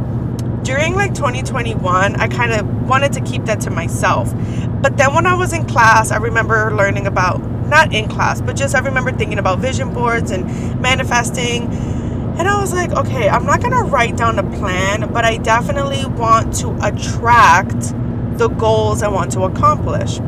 during 0.63 0.95
like 0.95 1.13
2021, 1.13 2.15
I 2.15 2.27
kind 2.27 2.51
of 2.51 2.87
wanted 2.87 3.13
to 3.13 3.21
keep 3.21 3.45
that 3.45 3.61
to 3.61 3.69
myself. 3.69 4.33
But 4.81 4.97
then 4.97 5.13
when 5.13 5.25
I 5.25 5.33
was 5.33 5.53
in 5.53 5.65
class, 5.65 6.11
I 6.11 6.17
remember 6.17 6.75
learning 6.75 7.07
about, 7.07 7.41
not 7.67 7.93
in 7.93 8.07
class, 8.09 8.41
but 8.41 8.55
just 8.55 8.75
I 8.75 8.79
remember 8.79 9.11
thinking 9.11 9.39
about 9.39 9.59
vision 9.59 9.93
boards 9.93 10.31
and 10.31 10.81
manifesting. 10.81 11.63
And 12.37 12.47
I 12.47 12.59
was 12.61 12.73
like, 12.73 12.91
okay, 12.91 13.29
I'm 13.29 13.45
not 13.45 13.61
to 13.61 13.69
write 13.69 14.17
down 14.17 14.39
a 14.39 14.43
plan, 14.43 15.11
but 15.11 15.25
I 15.25 15.37
definitely 15.37 16.05
want 16.05 16.55
to 16.57 16.77
attract 16.81 17.93
the 18.37 18.49
goals 18.49 19.01
I 19.01 19.07
want 19.07 19.31
to 19.33 19.43
accomplish. 19.43 20.19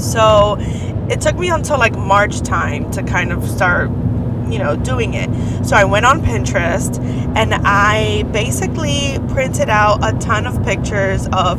So 0.00 0.56
it 1.10 1.20
took 1.20 1.36
me 1.36 1.48
until 1.48 1.78
like 1.78 1.96
March 1.96 2.40
time 2.40 2.90
to 2.92 3.02
kind 3.02 3.32
of 3.32 3.48
start 3.48 3.90
you 4.50 4.58
know 4.58 4.76
doing 4.76 5.14
it. 5.14 5.28
So 5.66 5.76
i 5.76 5.84
went 5.84 6.06
on 6.06 6.20
pinterest 6.22 6.98
and 7.36 7.54
i 7.54 8.22
basically 8.32 9.18
printed 9.28 9.68
out 9.68 9.98
a 10.02 10.18
ton 10.18 10.46
of 10.46 10.64
pictures 10.64 11.28
of 11.32 11.58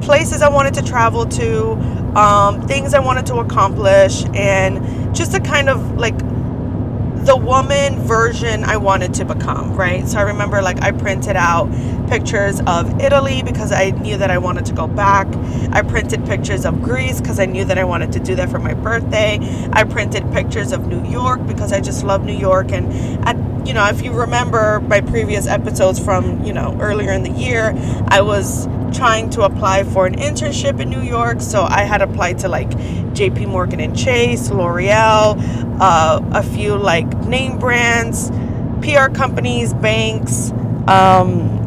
places 0.00 0.40
i 0.40 0.48
wanted 0.48 0.74
to 0.74 0.82
travel 0.82 1.26
to 1.26 1.72
um, 2.16 2.66
things 2.66 2.94
i 2.94 2.98
wanted 2.98 3.26
to 3.26 3.36
accomplish 3.36 4.24
and 4.34 5.14
just 5.14 5.32
to 5.32 5.40
kind 5.40 5.68
of 5.68 5.98
like 5.98 6.18
the 7.24 7.36
woman 7.36 8.00
version 8.00 8.64
I 8.64 8.78
wanted 8.78 9.12
to 9.14 9.24
become, 9.24 9.76
right? 9.76 10.08
So 10.08 10.18
I 10.18 10.22
remember 10.22 10.62
like 10.62 10.82
I 10.82 10.90
printed 10.90 11.36
out 11.36 11.70
pictures 12.08 12.60
of 12.66 12.98
Italy 13.00 13.42
because 13.42 13.72
I 13.72 13.90
knew 13.90 14.16
that 14.16 14.30
I 14.30 14.38
wanted 14.38 14.64
to 14.66 14.72
go 14.72 14.86
back. 14.86 15.26
I 15.70 15.82
printed 15.82 16.24
pictures 16.24 16.64
of 16.64 16.82
Greece 16.82 17.20
because 17.20 17.38
I 17.38 17.44
knew 17.44 17.64
that 17.66 17.78
I 17.78 17.84
wanted 17.84 18.12
to 18.12 18.20
do 18.20 18.34
that 18.36 18.50
for 18.50 18.58
my 18.58 18.72
birthday. 18.72 19.38
I 19.72 19.84
printed 19.84 20.32
pictures 20.32 20.72
of 20.72 20.86
New 20.86 21.04
York 21.04 21.46
because 21.46 21.72
I 21.72 21.80
just 21.80 22.04
love 22.04 22.24
New 22.24 22.36
York 22.36 22.72
and 22.72 22.90
I, 23.24 23.32
you 23.64 23.74
know, 23.74 23.86
if 23.86 24.02
you 24.02 24.12
remember 24.12 24.80
my 24.80 25.02
previous 25.02 25.46
episodes 25.46 25.98
from, 26.02 26.42
you 26.42 26.54
know, 26.54 26.76
earlier 26.80 27.12
in 27.12 27.22
the 27.22 27.30
year, 27.30 27.74
I 28.08 28.22
was 28.22 28.66
trying 28.92 29.30
to 29.30 29.42
apply 29.42 29.84
for 29.84 30.06
an 30.06 30.16
internship 30.16 30.80
in 30.80 30.90
New 30.90 31.02
York. 31.02 31.40
So 31.40 31.62
I 31.62 31.82
had 31.82 32.02
applied 32.02 32.38
to 32.40 32.48
like 32.48 32.70
JP 32.70 33.48
Morgan 33.48 33.80
and 33.80 33.96
Chase, 33.96 34.50
L'Oreal, 34.50 35.59
uh, 35.80 36.20
a 36.32 36.42
few 36.42 36.76
like 36.76 37.08
name 37.24 37.58
brands, 37.58 38.30
PR 38.82 39.08
companies, 39.12 39.72
banks. 39.74 40.52
Um, 40.86 41.58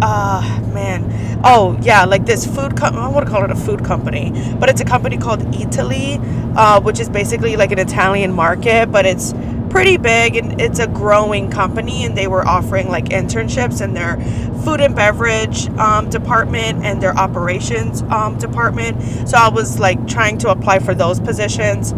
uh, 0.00 0.60
man. 0.72 1.40
Oh, 1.44 1.78
yeah, 1.82 2.04
like 2.04 2.24
this 2.24 2.46
food 2.46 2.76
company. 2.76 3.02
I 3.02 3.08
want 3.08 3.26
to 3.26 3.32
call 3.32 3.44
it 3.44 3.50
a 3.50 3.56
food 3.56 3.84
company, 3.84 4.32
but 4.58 4.68
it's 4.68 4.80
a 4.80 4.84
company 4.84 5.18
called 5.18 5.40
Eataly, 5.52 6.20
uh, 6.56 6.80
which 6.80 7.00
is 7.00 7.08
basically 7.08 7.56
like 7.56 7.72
an 7.72 7.78
Italian 7.78 8.32
market, 8.32 8.90
but 8.90 9.06
it's 9.06 9.34
pretty 9.70 9.96
big 9.98 10.36
and 10.36 10.60
it's 10.60 10.78
a 10.78 10.86
growing 10.86 11.50
company 11.50 12.04
and 12.04 12.16
they 12.16 12.26
were 12.26 12.46
offering 12.46 12.88
like 12.88 13.06
internships 13.06 13.82
in 13.82 13.92
their 13.92 14.16
food 14.64 14.80
and 14.80 14.96
beverage 14.96 15.68
um, 15.78 16.08
department 16.08 16.84
and 16.84 17.02
their 17.02 17.14
operations 17.16 18.02
um, 18.04 18.38
department 18.38 19.00
so 19.28 19.36
i 19.36 19.48
was 19.48 19.78
like 19.78 20.06
trying 20.06 20.38
to 20.38 20.48
apply 20.48 20.78
for 20.78 20.94
those 20.94 21.20
positions 21.20 21.92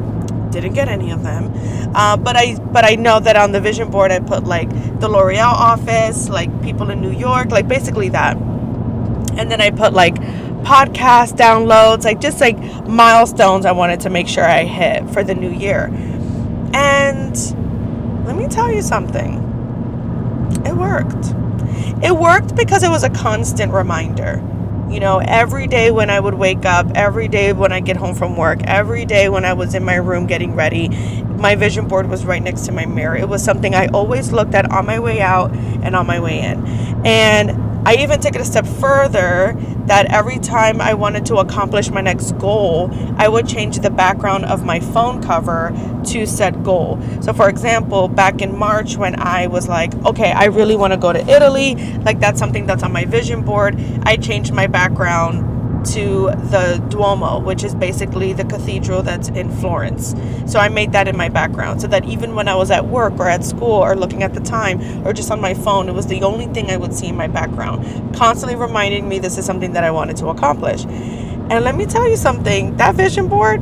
didn't 0.51 0.73
get 0.73 0.89
any 0.89 1.11
of 1.11 1.23
them 1.23 1.53
uh, 1.95 2.17
but 2.17 2.37
i 2.37 2.59
but 2.73 2.85
i 2.85 2.95
know 2.95 3.21
that 3.21 3.37
on 3.37 3.53
the 3.53 3.61
vision 3.61 3.91
board 3.91 4.11
i 4.11 4.19
put 4.19 4.45
like 4.45 4.69
the 5.01 5.09
l'oreal 5.09 5.53
office 5.53 6.29
like 6.29 6.51
people 6.63 6.91
in 6.91 7.01
new 7.01 7.13
york 7.13 7.51
like 7.51 7.67
basically 7.69 8.09
that 8.09 8.37
and 8.37 9.51
then 9.51 9.61
i 9.61 9.71
put 9.71 9.93
like 9.93 10.15
podcast 10.63 11.37
downloads 11.37 12.05
like 12.05 12.21
just 12.21 12.41
like 12.41 12.59
milestones 12.87 13.65
i 13.65 13.73
wanted 13.73 14.01
to 14.01 14.11
make 14.11 14.29
sure 14.29 14.45
i 14.45 14.65
hit 14.65 15.09
for 15.11 15.25
the 15.25 15.35
new 15.35 15.51
year 15.51 15.91
and 16.73 17.37
let 18.27 18.37
me 18.37 18.47
tell 18.47 18.73
you 18.73 18.83
something. 18.83 19.35
It 20.65 20.77
worked. 20.77 21.35
It 22.05 22.17
worked 22.17 22.55
because 22.55 22.83
it 22.83 22.89
was 22.89 23.03
a 23.03 23.11
constant 23.11 23.73
reminder. 23.73 24.41
You 24.91 24.99
know, 24.99 25.21
every 25.25 25.69
day 25.69 25.93
when 25.93 26.11
I 26.11 26.19
would 26.19 26.35
wake 26.35 26.65
up, 26.65 26.89
every 26.97 27.29
day 27.29 27.53
when 27.53 27.71
I 27.71 27.79
get 27.79 27.97
home 27.97 28.17
from 28.17 28.37
work, 28.37 28.59
every 28.65 29.05
day 29.05 29.29
when 29.29 29.45
I 29.45 29.53
was 29.53 29.77
in 29.77 29.85
my 29.85 29.95
room 29.95 30.27
getting 30.27 30.57
ready, 30.57 30.89
my 30.89 31.55
vision 31.55 31.87
board 31.87 32.09
was 32.09 32.25
right 32.25 32.43
next 32.43 32.63
to 32.63 32.73
my 32.73 32.87
mirror. 32.87 33.17
It 33.17 33.29
was 33.29 33.45
something 33.45 33.73
I 33.73 33.87
always 33.89 34.33
looked 34.33 34.53
at 34.55 34.69
on 34.73 34.87
my 34.87 34.99
way 34.99 35.21
out 35.21 35.53
and 35.53 35.95
on 35.95 36.09
my 36.09 36.19
way 36.19 36.41
in. 36.41 36.67
And 37.07 37.70
I 37.85 37.97
even 37.97 38.21
took 38.21 38.35
it 38.35 38.41
a 38.41 38.45
step 38.45 38.67
further 38.67 39.57
that 39.87 40.13
every 40.13 40.39
time 40.39 40.81
I 40.81 40.95
wanted 40.95 41.27
to 41.27 41.37
accomplish 41.37 41.91
my 41.91 42.01
next 42.01 42.33
goal, 42.39 42.91
I 43.17 43.29
would 43.29 43.49
change 43.49 43.79
the 43.79 43.91
background 43.91 44.45
of 44.45 44.65
my 44.65 44.81
phone 44.81 45.23
cover 45.23 45.73
to 46.07 46.27
set 46.27 46.63
goal. 46.63 47.01
So, 47.21 47.33
for 47.33 47.49
example, 47.49 48.07
back 48.09 48.43
in 48.43 48.57
March 48.57 48.97
when 48.97 49.19
I 49.19 49.47
was 49.47 49.67
like, 49.67 49.95
okay, 50.05 50.31
I 50.31 50.45
really 50.45 50.77
want 50.77 50.93
to 50.93 50.99
go 50.99 51.13
to 51.13 51.27
Italy, 51.29 51.75
like 52.05 52.21
that's 52.21 52.39
something 52.39 52.67
that's 52.67 52.83
on 52.83 52.93
my 52.93 53.05
vision 53.07 53.43
board, 53.43 53.81
I 54.03 54.17
changed 54.17 54.53
my 54.53 54.67
background 54.67 55.60
to 55.87 56.31
the 56.31 56.85
Duomo, 56.89 57.41
which 57.41 57.65
is 57.65 57.75
basically 57.75 58.33
the 58.33 58.45
cathedral 58.45 59.03
that's 59.03 59.29
in 59.29 59.51
Florence. 59.51 60.15
So 60.47 60.59
I 60.59 60.69
made 60.69 60.93
that 60.93 61.09
in 61.09 61.17
my 61.17 61.29
background 61.29 61.81
so 61.81 61.87
that 61.89 62.05
even 62.05 62.35
when 62.35 62.49
I 62.49 62.55
was 62.55 62.71
at 62.71 62.87
work 62.87 63.15
or 63.19 63.29
at 63.29 63.45
school 63.45 63.73
or 63.73 63.97
looking 63.97 64.23
at 64.23 64.35
the 64.35 64.41
time 64.41 65.07
or 65.07 65.13
just 65.13 65.31
on 65.31 65.41
my 65.41 65.55
phone, 65.55 65.89
it 65.89 65.93
was 65.93 66.07
the 66.07 66.23
only 66.23 66.47
thing 66.47 66.71
I 66.71 66.77
would 66.77 66.95
see 66.95 67.07
in 67.09 67.17
my 67.17 67.29
background, 67.29 68.15
constantly 68.15 68.57
reminding 68.57 69.09
me 69.09 69.19
this 69.19 69.39
is 69.39 69.45
something 69.45 69.73
that 69.73 69.85
I 69.85 69.91
wanted 69.91 70.17
to 70.19 70.29
accomplish. 70.29 70.85
And 70.85 71.65
let 71.65 71.75
me 71.75 71.87
tell 71.87 72.09
you 72.09 72.17
something 72.17 72.77
that 72.77 72.95
vision 72.95 73.29
board, 73.29 73.61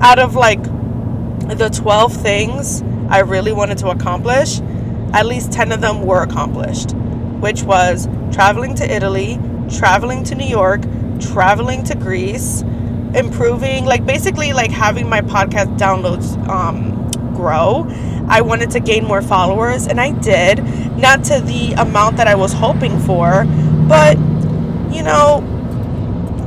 out 0.00 0.18
of 0.18 0.34
like 0.34 0.62
the 0.62 1.70
12 1.72 2.12
things 2.12 2.82
I 3.08 3.20
really 3.20 3.52
wanted 3.52 3.78
to 3.78 3.88
accomplish, 3.88 4.60
at 5.12 5.26
least 5.26 5.52
10 5.52 5.72
of 5.72 5.80
them 5.80 6.02
were 6.02 6.22
accomplished, 6.22 6.92
which 7.40 7.62
was 7.62 8.08
traveling 8.32 8.74
to 8.76 8.90
Italy, 8.90 9.38
traveling 9.70 10.24
to 10.24 10.34
New 10.34 10.46
York, 10.46 10.82
traveling 11.18 11.84
to 11.84 11.94
Greece, 11.94 12.62
improving, 13.14 13.84
like 13.84 14.04
basically 14.06 14.52
like 14.52 14.70
having 14.70 15.08
my 15.08 15.20
podcast 15.20 15.78
downloads 15.78 16.36
um, 16.48 17.10
grow. 17.34 17.86
I 18.28 18.42
wanted 18.42 18.70
to 18.72 18.80
gain 18.80 19.04
more 19.04 19.22
followers, 19.22 19.86
and 19.86 20.00
I 20.00 20.12
did. 20.12 20.62
Not 20.98 21.24
to 21.24 21.40
the 21.40 21.74
amount 21.78 22.16
that 22.16 22.26
I 22.26 22.34
was 22.34 22.52
hoping 22.52 22.98
for, 23.00 23.44
but 23.88 24.18
you 24.92 25.02
know, 25.02 25.42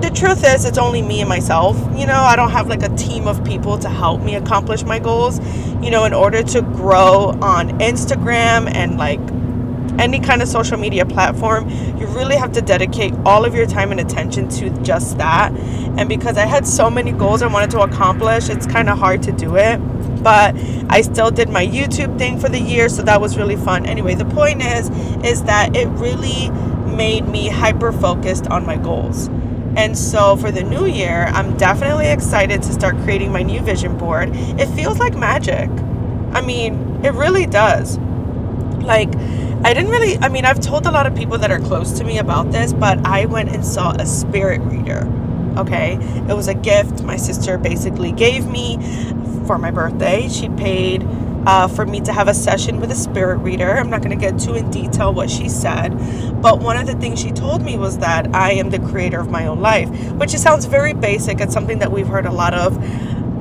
the 0.01 0.09
truth 0.09 0.43
is, 0.45 0.65
it's 0.65 0.77
only 0.77 1.01
me 1.01 1.21
and 1.21 1.29
myself. 1.29 1.77
You 1.95 2.07
know, 2.07 2.19
I 2.19 2.35
don't 2.35 2.51
have 2.51 2.67
like 2.67 2.83
a 2.83 2.89
team 2.95 3.27
of 3.27 3.43
people 3.45 3.77
to 3.79 3.89
help 3.89 4.21
me 4.21 4.35
accomplish 4.35 4.83
my 4.83 4.99
goals. 4.99 5.39
You 5.83 5.89
know, 5.91 6.05
in 6.05 6.13
order 6.13 6.43
to 6.43 6.61
grow 6.61 7.37
on 7.41 7.79
Instagram 7.79 8.71
and 8.73 8.97
like 8.97 9.19
any 10.01 10.19
kind 10.19 10.41
of 10.41 10.47
social 10.47 10.77
media 10.77 11.05
platform, 11.05 11.69
you 11.97 12.07
really 12.07 12.35
have 12.35 12.51
to 12.53 12.61
dedicate 12.61 13.13
all 13.25 13.45
of 13.45 13.55
your 13.55 13.65
time 13.67 13.91
and 13.91 13.99
attention 13.99 14.49
to 14.49 14.69
just 14.83 15.17
that. 15.17 15.51
And 15.97 16.09
because 16.09 16.37
I 16.37 16.45
had 16.45 16.67
so 16.67 16.89
many 16.89 17.11
goals 17.11 17.41
I 17.41 17.47
wanted 17.47 17.71
to 17.71 17.81
accomplish, 17.81 18.49
it's 18.49 18.65
kind 18.65 18.89
of 18.89 18.97
hard 18.97 19.23
to 19.23 19.31
do 19.31 19.55
it. 19.57 19.77
But 20.23 20.55
I 20.89 21.01
still 21.01 21.31
did 21.31 21.49
my 21.49 21.65
YouTube 21.65 22.17
thing 22.17 22.39
for 22.39 22.49
the 22.49 22.59
year, 22.59 22.89
so 22.89 23.03
that 23.03 23.21
was 23.21 23.37
really 23.37 23.55
fun. 23.55 23.85
Anyway, 23.85 24.15
the 24.15 24.25
point 24.25 24.61
is 24.63 24.89
is 25.23 25.43
that 25.43 25.75
it 25.75 25.87
really 25.87 26.49
made 26.95 27.27
me 27.27 27.49
hyper 27.49 27.91
focused 27.91 28.47
on 28.47 28.65
my 28.65 28.77
goals. 28.77 29.29
And 29.75 29.97
so 29.97 30.35
for 30.35 30.51
the 30.51 30.63
new 30.63 30.85
year, 30.85 31.27
I'm 31.33 31.57
definitely 31.57 32.07
excited 32.07 32.61
to 32.63 32.73
start 32.73 32.95
creating 33.03 33.31
my 33.31 33.41
new 33.43 33.61
vision 33.61 33.97
board. 33.97 34.29
It 34.33 34.67
feels 34.67 34.99
like 34.99 35.15
magic. 35.15 35.69
I 36.33 36.41
mean, 36.41 36.99
it 37.03 37.13
really 37.13 37.45
does 37.45 37.97
Like, 38.83 39.11
I 39.63 39.73
didn't 39.73 39.91
really, 39.91 40.17
I 40.17 40.29
mean, 40.29 40.45
I've 40.45 40.59
told 40.59 40.87
a 40.87 40.91
lot 40.91 41.05
of 41.05 41.15
people 41.15 41.37
that 41.37 41.51
are 41.51 41.59
close 41.59 41.91
to 41.99 42.03
me 42.03 42.17
about 42.17 42.51
this, 42.51 42.73
but 42.73 43.05
I 43.05 43.25
went 43.25 43.49
and 43.49 43.63
saw 43.63 43.91
a 43.91 44.05
spirit 44.05 44.61
reader. 44.61 45.07
Okay. 45.57 45.97
It 46.29 46.35
was 46.35 46.47
a 46.47 46.53
gift 46.53 47.03
my 47.03 47.17
sister 47.17 47.57
basically 47.57 48.11
gave 48.11 48.47
me 48.47 48.77
for 49.45 49.57
my 49.57 49.69
birthday. 49.69 50.29
She 50.29 50.49
paid 50.49 51.05
uh, 51.45 51.67
for 51.67 51.85
me 51.85 51.99
to 52.01 52.13
have 52.13 52.27
a 52.27 52.33
session 52.33 52.79
with 52.79 52.91
a 52.91 52.95
spirit 52.95 53.37
reader. 53.37 53.69
I'm 53.71 53.89
not 53.89 54.01
going 54.01 54.17
to 54.17 54.31
get 54.31 54.39
too 54.39 54.55
in 54.55 54.69
detail 54.71 55.13
what 55.13 55.29
she 55.29 55.49
said, 55.49 55.89
but 56.41 56.59
one 56.59 56.77
of 56.77 56.87
the 56.87 56.93
things 56.93 57.19
she 57.19 57.31
told 57.31 57.61
me 57.61 57.77
was 57.77 57.99
that 57.99 58.33
I 58.35 58.53
am 58.53 58.69
the 58.69 58.79
creator 58.79 59.19
of 59.19 59.29
my 59.29 59.47
own 59.47 59.59
life, 59.59 59.89
which 60.13 60.31
sounds 60.31 60.65
very 60.65 60.93
basic. 60.93 61.39
It's 61.39 61.53
something 61.53 61.79
that 61.79 61.91
we've 61.91 62.07
heard 62.07 62.25
a 62.25 62.31
lot 62.31 62.53
of 62.53 62.77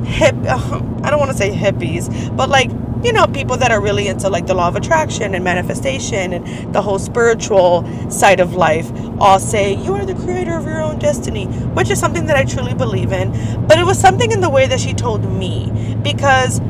hip, 0.04 0.35
I 0.46 1.11
don't 1.11 1.18
want 1.18 1.30
to 1.30 1.37
say 1.37 1.50
hippies, 1.54 2.35
but 2.37 2.48
like, 2.48 2.70
you 3.03 3.13
know, 3.13 3.27
people 3.27 3.57
that 3.57 3.71
are 3.71 3.81
really 3.81 4.09
into 4.09 4.29
like 4.29 4.47
the 4.47 4.55
law 4.55 4.69
of 4.69 4.77
attraction 4.77 5.35
and 5.35 5.43
manifestation 5.43 6.33
and 6.33 6.75
the 6.75 6.83
whole 6.83 6.99
spiritual 6.99 7.85
side 8.11 8.41
of 8.41 8.55
life 8.55 8.91
all 9.19 9.39
say, 9.39 9.75
You 9.75 9.95
are 9.95 10.05
the 10.05 10.15
creator 10.15 10.57
of 10.57 10.65
your 10.65 10.83
own 10.83 10.99
destiny, 10.99 11.47
which 11.47 11.91
is 11.91 11.99
something 11.99 12.27
that 12.27 12.37
I 12.37 12.45
truly 12.45 12.75
believe 12.75 13.13
in. 13.13 13.31
But 13.67 13.79
it 13.79 13.87
was 13.87 13.99
something 13.99 14.33
in 14.33 14.41
the 14.41 14.51
way 14.51 14.67
that 14.67 14.81
she 14.81 14.93
told 14.93 15.25
me 15.25 15.97
because 16.03 16.61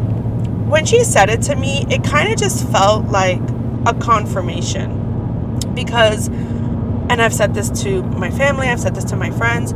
when 0.70 0.84
she 0.84 1.02
said 1.02 1.30
it 1.30 1.42
to 1.42 1.56
me, 1.56 1.84
it 1.90 2.04
kind 2.04 2.32
of 2.32 2.38
just 2.38 2.68
felt 2.68 3.06
like 3.06 3.40
a 3.86 3.94
confirmation. 3.94 5.58
Because, 5.74 6.28
and 6.28 7.20
I've 7.20 7.34
said 7.34 7.54
this 7.54 7.70
to 7.82 8.02
my 8.02 8.30
family, 8.30 8.68
I've 8.68 8.80
said 8.80 8.94
this 8.94 9.04
to 9.06 9.16
my 9.16 9.30
friends, 9.30 9.72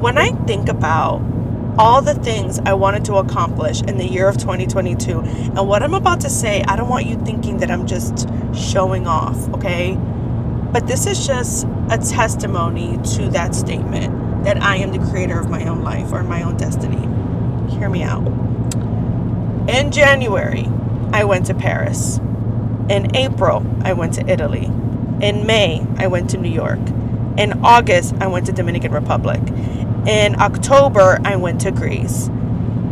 when 0.00 0.18
I 0.18 0.30
think 0.46 0.68
about 0.68 1.20
all 1.78 2.00
the 2.00 2.14
things 2.14 2.58
I 2.60 2.74
wanted 2.74 3.04
to 3.06 3.16
accomplish 3.16 3.82
in 3.82 3.98
the 3.98 4.06
year 4.06 4.28
of 4.28 4.38
2022, 4.38 5.20
and 5.20 5.68
what 5.68 5.82
I'm 5.82 5.94
about 5.94 6.20
to 6.22 6.30
say, 6.30 6.62
I 6.62 6.76
don't 6.76 6.88
want 6.88 7.06
you 7.06 7.16
thinking 7.24 7.58
that 7.58 7.70
I'm 7.70 7.86
just 7.86 8.28
showing 8.54 9.06
off, 9.06 9.48
okay? 9.54 9.96
But 10.72 10.86
this 10.86 11.06
is 11.06 11.26
just 11.26 11.66
a 11.90 11.98
testimony 11.98 12.98
to 13.16 13.28
that 13.30 13.54
statement 13.54 14.44
that 14.44 14.62
I 14.62 14.76
am 14.76 14.92
the 14.92 15.10
creator 15.10 15.38
of 15.38 15.50
my 15.50 15.66
own 15.66 15.82
life 15.82 16.12
or 16.12 16.22
my 16.22 16.42
own 16.42 16.56
destiny. 16.56 17.02
Hear 17.76 17.88
me 17.88 18.02
out. 18.02 18.26
In 19.68 19.90
January, 19.90 20.68
I 21.12 21.24
went 21.24 21.46
to 21.46 21.54
Paris. 21.54 22.18
In 22.88 23.14
April, 23.16 23.66
I 23.82 23.92
went 23.92 24.14
to 24.14 24.26
Italy. 24.28 24.66
In 25.20 25.46
May, 25.46 25.84
I 25.98 26.06
went 26.06 26.30
to 26.30 26.38
New 26.38 26.50
York. 26.50 26.78
In 27.36 27.64
August, 27.64 28.14
I 28.20 28.28
went 28.28 28.46
to 28.46 28.52
Dominican 28.52 28.92
Republic. 28.92 29.40
In 30.06 30.40
October, 30.40 31.20
I 31.24 31.36
went 31.36 31.60
to 31.62 31.70
Greece. 31.70 32.28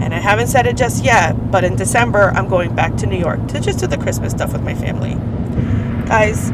And 0.00 0.12
I 0.12 0.18
haven't 0.18 0.48
said 0.48 0.66
it 0.66 0.76
just 0.76 1.04
yet, 1.04 1.50
but 1.50 1.62
in 1.62 1.76
December, 1.76 2.32
I'm 2.34 2.48
going 2.48 2.74
back 2.74 2.96
to 2.96 3.06
New 3.06 3.16
York 3.16 3.46
to 3.48 3.60
just 3.60 3.78
do 3.78 3.86
the 3.86 3.96
Christmas 3.96 4.32
stuff 4.32 4.52
with 4.52 4.62
my 4.62 4.74
family. 4.74 5.14
Guys, 6.06 6.50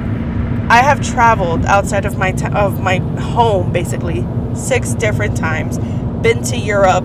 I 0.69 0.83
have 0.83 1.01
traveled 1.01 1.65
outside 1.65 2.05
of 2.05 2.19
my 2.19 2.33
t- 2.33 2.47
of 2.47 2.81
my 2.81 2.99
home 2.99 3.73
basically 3.73 4.25
six 4.55 4.95
different 4.95 5.37
times. 5.37 5.79
Been 6.23 6.43
to 6.45 6.57
Europe 6.59 7.05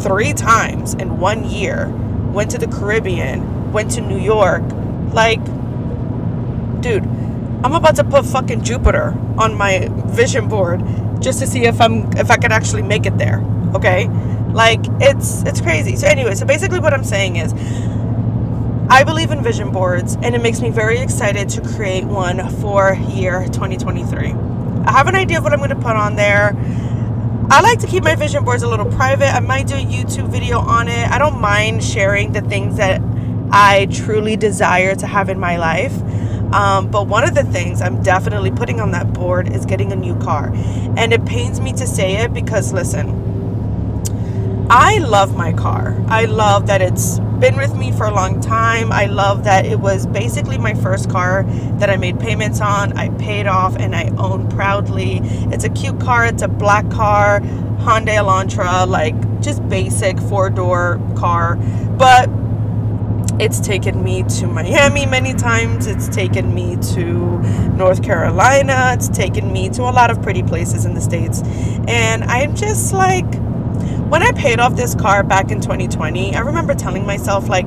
3 0.00 0.32
times 0.32 0.94
in 0.94 1.20
1 1.20 1.44
year 1.44 1.92
went 2.32 2.50
to 2.50 2.58
the 2.58 2.66
Caribbean, 2.66 3.72
went 3.72 3.90
to 3.92 4.00
New 4.00 4.18
York. 4.18 4.62
Like, 5.12 5.44
dude, 6.80 7.04
I'm 7.62 7.74
about 7.74 7.96
to 7.96 8.04
put 8.04 8.24
fucking 8.24 8.62
Jupiter 8.62 9.14
on 9.38 9.54
my 9.54 9.88
vision 10.06 10.48
board 10.48 10.80
just 11.22 11.38
to 11.40 11.46
see 11.46 11.64
if 11.64 11.80
I'm 11.80 12.12
if 12.16 12.30
I 12.30 12.36
can 12.36 12.52
actually 12.52 12.82
make 12.82 13.06
it 13.06 13.16
there. 13.18 13.42
Okay? 13.74 14.08
Like 14.52 14.80
it's 15.00 15.42
it's 15.44 15.60
crazy. 15.60 15.96
So 15.96 16.06
anyway, 16.06 16.34
so 16.34 16.46
basically 16.46 16.80
what 16.80 16.92
I'm 16.92 17.04
saying 17.04 17.36
is 17.36 17.52
I 18.90 19.04
believe 19.04 19.30
in 19.30 19.42
vision 19.42 19.70
boards 19.72 20.16
and 20.22 20.34
it 20.34 20.42
makes 20.42 20.60
me 20.60 20.70
very 20.70 20.98
excited 20.98 21.48
to 21.50 21.62
create 21.62 22.04
one 22.04 22.48
for 22.60 22.94
year 22.94 23.46
2023. 23.46 24.32
I 24.84 24.92
have 24.92 25.06
an 25.06 25.14
idea 25.14 25.38
of 25.38 25.44
what 25.44 25.52
I'm 25.52 25.60
going 25.60 25.70
to 25.70 25.76
put 25.76 25.96
on 25.96 26.16
there. 26.16 26.54
I 27.50 27.60
like 27.62 27.78
to 27.80 27.86
keep 27.86 28.02
my 28.04 28.14
vision 28.16 28.44
boards 28.44 28.62
a 28.62 28.68
little 28.68 28.90
private. 28.90 29.28
I 29.28 29.40
might 29.40 29.66
do 29.66 29.74
a 29.74 29.84
YouTube 29.84 30.28
video 30.28 30.58
on 30.58 30.88
it. 30.88 31.08
I 31.08 31.18
don't 31.18 31.40
mind 31.40 31.82
sharing 31.82 32.32
the 32.32 32.40
things 32.42 32.76
that 32.76 33.00
I 33.50 33.86
truly 33.92 34.36
desire 34.36 34.94
to 34.96 35.06
have 35.06 35.28
in 35.28 35.38
my 35.38 35.56
life. 35.56 35.92
Um, 36.52 36.90
but 36.90 37.06
one 37.06 37.24
of 37.24 37.34
the 37.34 37.44
things 37.44 37.80
I'm 37.80 38.02
definitely 38.02 38.50
putting 38.50 38.80
on 38.80 38.90
that 38.92 39.12
board 39.12 39.50
is 39.50 39.64
getting 39.64 39.92
a 39.92 39.96
new 39.96 40.14
car. 40.16 40.52
And 40.96 41.12
it 41.12 41.24
pains 41.24 41.60
me 41.60 41.72
to 41.72 41.86
say 41.86 42.16
it 42.18 42.34
because, 42.34 42.72
listen, 42.72 43.32
I 44.70 44.98
love 44.98 45.36
my 45.36 45.52
car. 45.52 45.96
I 46.08 46.24
love 46.26 46.66
that 46.68 46.80
it's 46.80 47.18
been 47.40 47.56
with 47.56 47.74
me 47.74 47.92
for 47.92 48.06
a 48.06 48.14
long 48.14 48.40
time. 48.40 48.92
I 48.92 49.06
love 49.06 49.44
that 49.44 49.66
it 49.66 49.80
was 49.80 50.06
basically 50.06 50.58
my 50.58 50.74
first 50.74 51.10
car 51.10 51.42
that 51.78 51.90
I 51.90 51.96
made 51.96 52.20
payments 52.20 52.60
on. 52.60 52.92
I 52.96 53.08
paid 53.18 53.46
off 53.46 53.76
and 53.76 53.94
I 53.94 54.08
own 54.16 54.48
proudly. 54.48 55.20
It's 55.52 55.64
a 55.64 55.68
cute 55.68 56.00
car. 56.00 56.24
It's 56.24 56.42
a 56.42 56.48
black 56.48 56.88
car, 56.90 57.40
Hyundai 57.40 58.16
Elantra, 58.16 58.86
like 58.86 59.14
just 59.42 59.68
basic 59.68 60.18
four 60.20 60.50
door 60.50 61.00
car. 61.16 61.56
But 61.56 62.28
it's 63.42 63.58
taken 63.58 64.04
me 64.04 64.22
to 64.22 64.46
Miami 64.46 65.04
many 65.04 65.34
times. 65.34 65.88
It's 65.88 66.08
taken 66.08 66.54
me 66.54 66.76
to 66.94 67.38
North 67.72 68.00
Carolina. 68.00 68.92
It's 68.94 69.08
taken 69.08 69.52
me 69.52 69.68
to 69.70 69.82
a 69.82 69.90
lot 69.90 70.12
of 70.12 70.22
pretty 70.22 70.44
places 70.44 70.84
in 70.84 70.94
the 70.94 71.00
States. 71.00 71.42
And 71.88 72.22
I'm 72.22 72.54
just 72.54 72.92
like, 72.92 73.26
when 74.10 74.22
I 74.22 74.30
paid 74.30 74.60
off 74.60 74.76
this 74.76 74.94
car 74.94 75.24
back 75.24 75.50
in 75.50 75.60
2020, 75.60 76.36
I 76.36 76.40
remember 76.40 76.72
telling 76.72 77.04
myself, 77.04 77.48
like, 77.48 77.66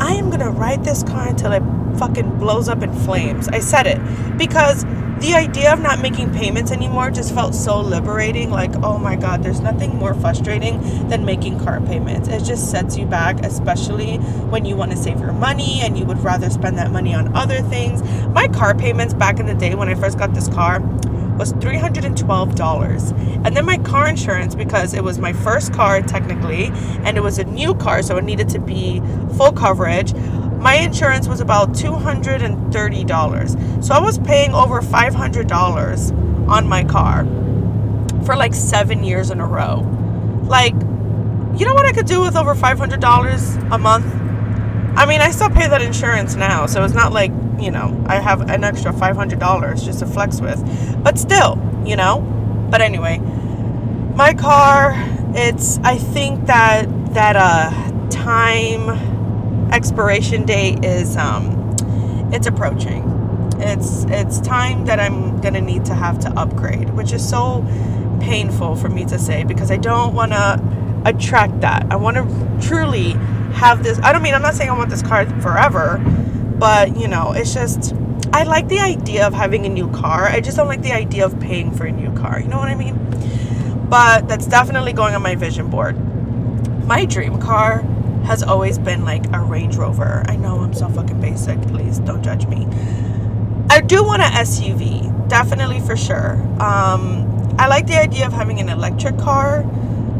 I 0.00 0.12
am 0.12 0.30
gonna 0.30 0.50
ride 0.50 0.84
this 0.84 1.02
car 1.02 1.26
until 1.26 1.50
it 1.50 1.62
fucking 1.98 2.38
blows 2.38 2.68
up 2.68 2.82
in 2.82 2.92
flames. 2.92 3.48
I 3.48 3.60
said 3.60 3.86
it 3.86 3.98
because 4.38 4.84
the 5.20 5.34
idea 5.34 5.72
of 5.72 5.80
not 5.80 6.00
making 6.00 6.32
payments 6.32 6.70
anymore 6.70 7.10
just 7.10 7.34
felt 7.34 7.52
so 7.54 7.80
liberating. 7.80 8.50
Like, 8.50 8.70
oh 8.84 8.98
my 8.98 9.16
God, 9.16 9.42
there's 9.42 9.60
nothing 9.60 9.96
more 9.96 10.14
frustrating 10.14 10.80
than 11.08 11.24
making 11.24 11.58
car 11.58 11.80
payments. 11.80 12.28
It 12.28 12.44
just 12.44 12.70
sets 12.70 12.96
you 12.96 13.04
back, 13.04 13.44
especially 13.44 14.18
when 14.48 14.64
you 14.64 14.76
want 14.76 14.92
to 14.92 14.96
save 14.96 15.18
your 15.18 15.32
money 15.32 15.80
and 15.82 15.98
you 15.98 16.04
would 16.04 16.22
rather 16.22 16.48
spend 16.50 16.78
that 16.78 16.92
money 16.92 17.14
on 17.14 17.34
other 17.36 17.62
things. 17.62 18.02
My 18.28 18.46
car 18.46 18.76
payments 18.76 19.12
back 19.12 19.40
in 19.40 19.46
the 19.46 19.54
day 19.54 19.74
when 19.74 19.88
I 19.88 19.94
first 19.96 20.18
got 20.18 20.34
this 20.34 20.48
car 20.48 20.80
was 21.38 21.52
$312. 21.54 23.44
And 23.44 23.56
then 23.56 23.64
my 23.64 23.78
car 23.78 24.08
insurance, 24.08 24.54
because 24.54 24.94
it 24.94 25.02
was 25.02 25.18
my 25.18 25.32
first 25.32 25.72
car 25.72 26.00
technically, 26.02 26.66
and 27.04 27.16
it 27.16 27.22
was 27.22 27.38
a 27.38 27.44
new 27.44 27.74
car, 27.74 28.02
so 28.02 28.16
it 28.18 28.24
needed 28.24 28.48
to 28.50 28.60
be 28.60 29.00
full 29.36 29.52
coverage, 29.52 30.12
my 30.58 30.76
insurance 30.76 31.28
was 31.28 31.40
about 31.40 31.72
$230. 31.72 33.84
So 33.84 33.94
I 33.94 34.00
was 34.00 34.18
paying 34.18 34.54
over 34.54 34.80
$500 34.80 36.48
on 36.48 36.66
my 36.66 36.84
car 36.84 37.24
for 38.24 38.36
like 38.36 38.54
seven 38.54 39.04
years 39.04 39.30
in 39.30 39.40
a 39.40 39.46
row. 39.46 39.80
Like, 40.44 40.74
you 40.74 41.66
know 41.66 41.74
what 41.74 41.86
I 41.86 41.92
could 41.92 42.06
do 42.06 42.20
with 42.20 42.36
over 42.36 42.54
$500 42.54 43.72
a 43.72 43.78
month? 43.78 44.06
I 44.96 45.06
mean, 45.06 45.20
I 45.20 45.30
still 45.30 45.50
pay 45.50 45.68
that 45.68 45.82
insurance 45.82 46.34
now, 46.34 46.66
so 46.66 46.84
it's 46.84 46.94
not 46.94 47.12
like 47.12 47.30
you 47.60 47.70
know, 47.70 48.04
I 48.06 48.20
have 48.20 48.48
an 48.48 48.64
extra 48.64 48.92
$500 48.92 49.84
just 49.84 50.00
to 50.00 50.06
flex 50.06 50.40
with. 50.40 50.62
But 51.02 51.18
still, 51.18 51.58
you 51.84 51.96
know. 51.96 52.20
But 52.70 52.82
anyway, 52.82 53.18
my 54.14 54.34
car, 54.34 54.92
it's 55.34 55.78
I 55.78 55.96
think 55.96 56.46
that 56.46 56.86
that 57.14 57.36
uh 57.36 58.08
time 58.10 59.07
expiration 59.72 60.44
date 60.44 60.84
is 60.84 61.16
um 61.16 61.76
it's 62.32 62.46
approaching. 62.46 63.04
It's 63.58 64.04
it's 64.08 64.40
time 64.40 64.86
that 64.86 65.00
I'm 65.00 65.40
to 65.40 65.60
need 65.60 65.84
to 65.86 65.94
have 65.94 66.18
to 66.20 66.30
upgrade, 66.38 66.90
which 66.90 67.12
is 67.12 67.26
so 67.26 67.64
painful 68.20 68.76
for 68.76 68.88
me 68.88 69.04
to 69.06 69.18
say 69.18 69.44
because 69.44 69.70
I 69.70 69.76
don't 69.76 70.14
want 70.14 70.32
to 70.32 71.02
attract 71.04 71.60
that. 71.60 71.86
I 71.90 71.96
want 71.96 72.16
to 72.16 72.68
truly 72.68 73.12
have 73.54 73.82
this 73.82 73.98
I 74.00 74.12
don't 74.12 74.22
mean 74.22 74.34
I'm 74.34 74.42
not 74.42 74.54
saying 74.54 74.68
I 74.70 74.76
want 74.76 74.90
this 74.90 75.02
car 75.02 75.24
forever 75.40 75.98
but, 76.58 76.96
you 76.96 77.06
know, 77.06 77.32
it's 77.32 77.54
just, 77.54 77.94
I 78.32 78.42
like 78.42 78.66
the 78.66 78.80
idea 78.80 79.26
of 79.26 79.32
having 79.32 79.64
a 79.64 79.68
new 79.68 79.88
car. 79.92 80.26
I 80.26 80.40
just 80.40 80.56
don't 80.56 80.66
like 80.66 80.82
the 80.82 80.92
idea 80.92 81.24
of 81.24 81.38
paying 81.38 81.70
for 81.70 81.86
a 81.86 81.92
new 81.92 82.12
car. 82.14 82.40
You 82.40 82.48
know 82.48 82.58
what 82.58 82.68
I 82.68 82.74
mean? 82.74 82.96
But 83.88 84.26
that's 84.26 84.46
definitely 84.46 84.92
going 84.92 85.14
on 85.14 85.22
my 85.22 85.36
vision 85.36 85.70
board. 85.70 85.96
My 86.84 87.04
dream 87.04 87.40
car 87.40 87.84
has 88.24 88.42
always 88.42 88.78
been 88.78 89.04
like 89.04 89.24
a 89.32 89.40
Range 89.40 89.74
Rover. 89.76 90.22
I 90.26 90.36
know 90.36 90.58
I'm 90.60 90.74
so 90.74 90.88
fucking 90.88 91.20
basic. 91.20 91.60
Please 91.62 91.98
don't 92.00 92.22
judge 92.22 92.46
me. 92.46 92.66
I 93.70 93.80
do 93.80 94.02
want 94.02 94.22
an 94.22 94.32
SUV, 94.32 95.28
definitely 95.28 95.80
for 95.80 95.96
sure. 95.96 96.34
Um, 96.60 97.54
I 97.58 97.68
like 97.68 97.86
the 97.86 98.00
idea 98.00 98.26
of 98.26 98.32
having 98.32 98.60
an 98.60 98.68
electric 98.68 99.18
car, 99.18 99.64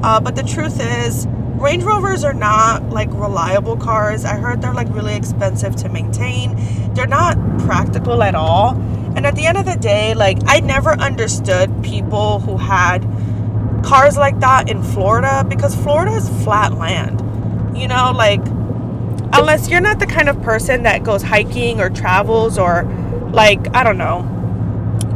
uh, 0.02 0.20
but 0.20 0.37
the 0.37 0.42
truth 0.42 0.80
is, 0.80 1.26
Range 1.58 1.82
Rovers 1.82 2.22
are 2.24 2.34
not 2.34 2.90
like 2.90 3.08
reliable 3.12 3.76
cars. 3.76 4.24
I 4.24 4.37
heard 4.37 4.62
they're 4.62 4.74
like 4.74 4.88
really 4.90 5.16
expensive 5.16 5.74
to 5.76 5.88
maintain. 5.88 6.54
They're 6.94 7.06
not 7.06 7.37
practical 7.61 8.22
at 8.22 8.34
all. 8.37 8.76
And 9.16 9.26
at 9.26 9.34
the 9.34 9.46
end 9.46 9.58
of 9.58 9.64
the 9.64 9.74
day, 9.74 10.14
like 10.14 10.38
I 10.46 10.61
never 10.61 10.90
understood 10.90 11.82
people 11.82 12.38
who 12.38 12.56
had 12.56 13.00
cars 13.84 14.16
like 14.16 14.38
that 14.40 14.70
in 14.70 14.82
Florida 14.82 15.44
because 15.48 15.74
Florida 15.74 16.12
is 16.12 16.28
flat 16.44 16.74
land. 16.74 17.20
You 17.79 17.87
know, 17.88 18.12
like 18.14 18.41
unless 19.33 19.69
you're 19.69 19.81
not 19.81 20.01
the 20.01 20.07
kind 20.07 20.29
of 20.29 20.43
person 20.43 20.83
that 20.83 21.05
goes 21.05 21.23
hiking 21.23 21.81
or 21.81 21.88
travels 21.88 22.59
or 22.59 22.83
like 23.33 23.75
I 23.75 23.85
don't 23.85 23.99
know 23.99 24.35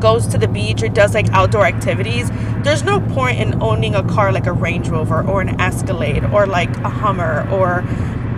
goes 0.00 0.26
to 0.26 0.38
the 0.38 0.48
beach 0.48 0.82
or 0.82 0.88
does 0.88 1.14
like 1.14 1.28
outdoor 1.30 1.64
activities, 1.64 2.30
there's 2.62 2.82
no 2.82 3.00
point 3.00 3.38
in 3.38 3.62
owning 3.62 3.94
a 3.94 4.02
car 4.02 4.32
like 4.32 4.46
a 4.46 4.52
Range 4.52 4.88
Rover 4.88 5.22
or 5.22 5.40
an 5.40 5.60
Escalade 5.60 6.24
or 6.26 6.46
like 6.46 6.76
a 6.78 6.88
Hummer 6.88 7.48
or 7.50 7.84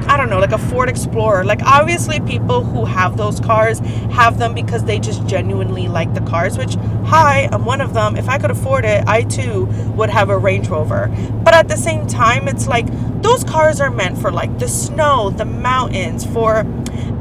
I 0.07 0.19
don't 0.19 0.29
know, 0.29 0.39
like 0.39 0.53
a 0.53 0.59
Ford 0.59 0.91
Explorer. 0.91 1.45
Like, 1.45 1.63
obviously, 1.63 2.21
people 2.21 2.63
who 2.63 2.85
have 2.85 3.17
those 3.17 3.41
cars 3.41 3.79
have 4.13 4.39
them 4.39 4.55
because 4.55 4.85
they 4.85 4.99
just 4.99 5.27
genuinely 5.27 5.89
like 5.89 6.13
the 6.13 6.21
cars, 6.21 6.59
which, 6.59 6.75
hi, 7.07 7.49
I'm 7.51 7.65
one 7.65 7.81
of 7.81 7.95
them. 7.95 8.17
If 8.17 8.29
I 8.29 8.39
could 8.39 8.51
afford 8.51 8.85
it, 8.85 9.03
I 9.07 9.23
too 9.23 9.65
would 9.97 10.11
have 10.11 10.29
a 10.29 10.37
Range 10.37 10.69
Rover. 10.69 11.09
But 11.43 11.55
at 11.55 11.69
the 11.69 11.77
same 11.77 12.07
time, 12.07 12.49
it's 12.49 12.67
like 12.67 12.87
those 13.25 13.43
cars 13.43 13.81
are 13.81 13.91
meant 13.91 14.19
for 14.19 14.31
like 14.31 14.59
the 14.59 14.69
snow, 14.69 15.31
the 15.31 15.47
mountains, 15.47 16.25
for 16.25 16.65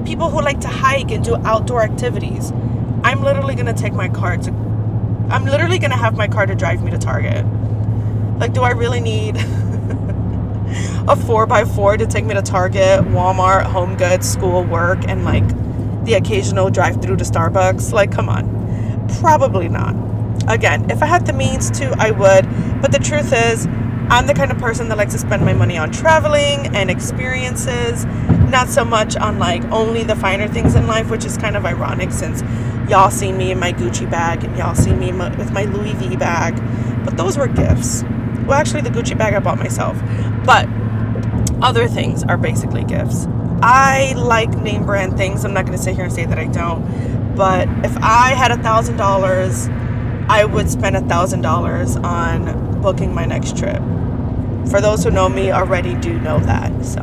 people 0.05 0.29
who 0.29 0.41
like 0.41 0.59
to 0.59 0.67
hike 0.67 1.11
and 1.11 1.23
do 1.23 1.35
outdoor 1.37 1.81
activities. 1.81 2.51
I'm 3.03 3.23
literally 3.23 3.55
gonna 3.55 3.73
take 3.73 3.93
my 3.93 4.09
car 4.09 4.37
to, 4.37 4.51
I'm 5.29 5.45
literally 5.45 5.79
gonna 5.79 5.97
have 5.97 6.17
my 6.17 6.27
car 6.27 6.45
to 6.45 6.55
drive 6.55 6.83
me 6.83 6.91
to 6.91 6.97
Target. 6.97 7.45
Like, 8.37 8.53
do 8.53 8.61
I 8.61 8.71
really 8.71 8.99
need. 8.99 9.37
a 11.07 11.15
4x4 11.15 11.99
to 11.99 12.05
take 12.05 12.25
me 12.25 12.33
to 12.33 12.41
Target, 12.41 13.01
Walmart, 13.01 13.63
Home 13.63 13.95
Goods, 13.95 14.29
school, 14.29 14.63
work, 14.63 14.99
and 15.07 15.23
like 15.23 15.47
the 16.05 16.15
occasional 16.15 16.69
drive 16.69 17.01
through 17.01 17.17
to 17.17 17.23
Starbucks. 17.23 17.93
Like, 17.93 18.11
come 18.11 18.27
on. 18.27 19.07
Probably 19.19 19.69
not. 19.69 19.95
Again, 20.47 20.89
if 20.89 21.01
I 21.01 21.05
had 21.05 21.25
the 21.25 21.33
means 21.33 21.71
to, 21.71 21.95
I 21.97 22.11
would. 22.11 22.81
But 22.81 22.91
the 22.91 22.99
truth 22.99 23.31
is, 23.33 23.67
I'm 24.09 24.27
the 24.27 24.33
kind 24.33 24.51
of 24.51 24.57
person 24.57 24.89
that 24.89 24.97
likes 24.97 25.13
to 25.13 25.19
spend 25.19 25.43
my 25.43 25.53
money 25.53 25.77
on 25.77 25.91
traveling 25.91 26.75
and 26.75 26.89
experiences, 26.89 28.05
not 28.49 28.69
so 28.69 28.85
much 28.85 29.15
on 29.15 29.39
like 29.39 29.63
only 29.65 30.03
the 30.03 30.15
finer 30.15 30.47
things 30.47 30.75
in 30.75 30.87
life, 30.87 31.09
which 31.09 31.25
is 31.25 31.37
kind 31.37 31.55
of 31.55 31.65
ironic 31.65 32.11
since 32.11 32.41
y'all 32.89 33.09
see 33.09 33.31
me 33.31 33.51
in 33.51 33.59
my 33.59 33.71
Gucci 33.71 34.09
bag 34.09 34.43
and 34.43 34.55
y'all 34.57 34.75
see 34.75 34.93
me 34.93 35.11
with 35.11 35.51
my 35.51 35.63
Louis 35.65 35.93
V 35.93 36.15
bag. 36.15 36.55
But 37.03 37.17
those 37.17 37.37
were 37.37 37.47
gifts. 37.47 38.03
Well, 38.45 38.53
actually, 38.53 38.81
the 38.81 38.89
Gucci 38.89 39.17
bag 39.17 39.33
I 39.33 39.39
bought 39.39 39.57
myself. 39.57 39.97
But 40.45 40.67
other 41.61 41.87
things 41.87 42.23
are 42.23 42.37
basically 42.37 42.83
gifts. 42.83 43.25
I 43.61 44.13
like 44.17 44.49
name 44.57 44.85
brand 44.85 45.17
things. 45.17 45.45
I'm 45.45 45.53
not 45.53 45.65
going 45.65 45.77
to 45.77 45.83
sit 45.83 45.95
here 45.95 46.03
and 46.03 46.13
say 46.13 46.25
that 46.25 46.37
I 46.37 46.47
don't. 46.47 47.35
But 47.35 47.69
if 47.85 47.95
I 47.97 48.33
had 48.35 48.51
a 48.51 48.57
thousand 48.57 48.97
dollars, 48.97 49.69
I 50.27 50.45
would 50.45 50.69
spend 50.69 50.97
a 50.97 51.01
thousand 51.01 51.41
dollars 51.41 51.95
on 51.95 52.72
booking 52.83 53.15
my 53.15 53.25
next 53.25 53.57
trip. 53.57 53.81
For 54.69 54.79
those 54.79 55.03
who 55.03 55.09
know 55.09 55.27
me 55.27 55.51
already 55.51 55.95
do 55.95 56.19
know 56.19 56.39
that. 56.41 56.85
So 56.85 57.01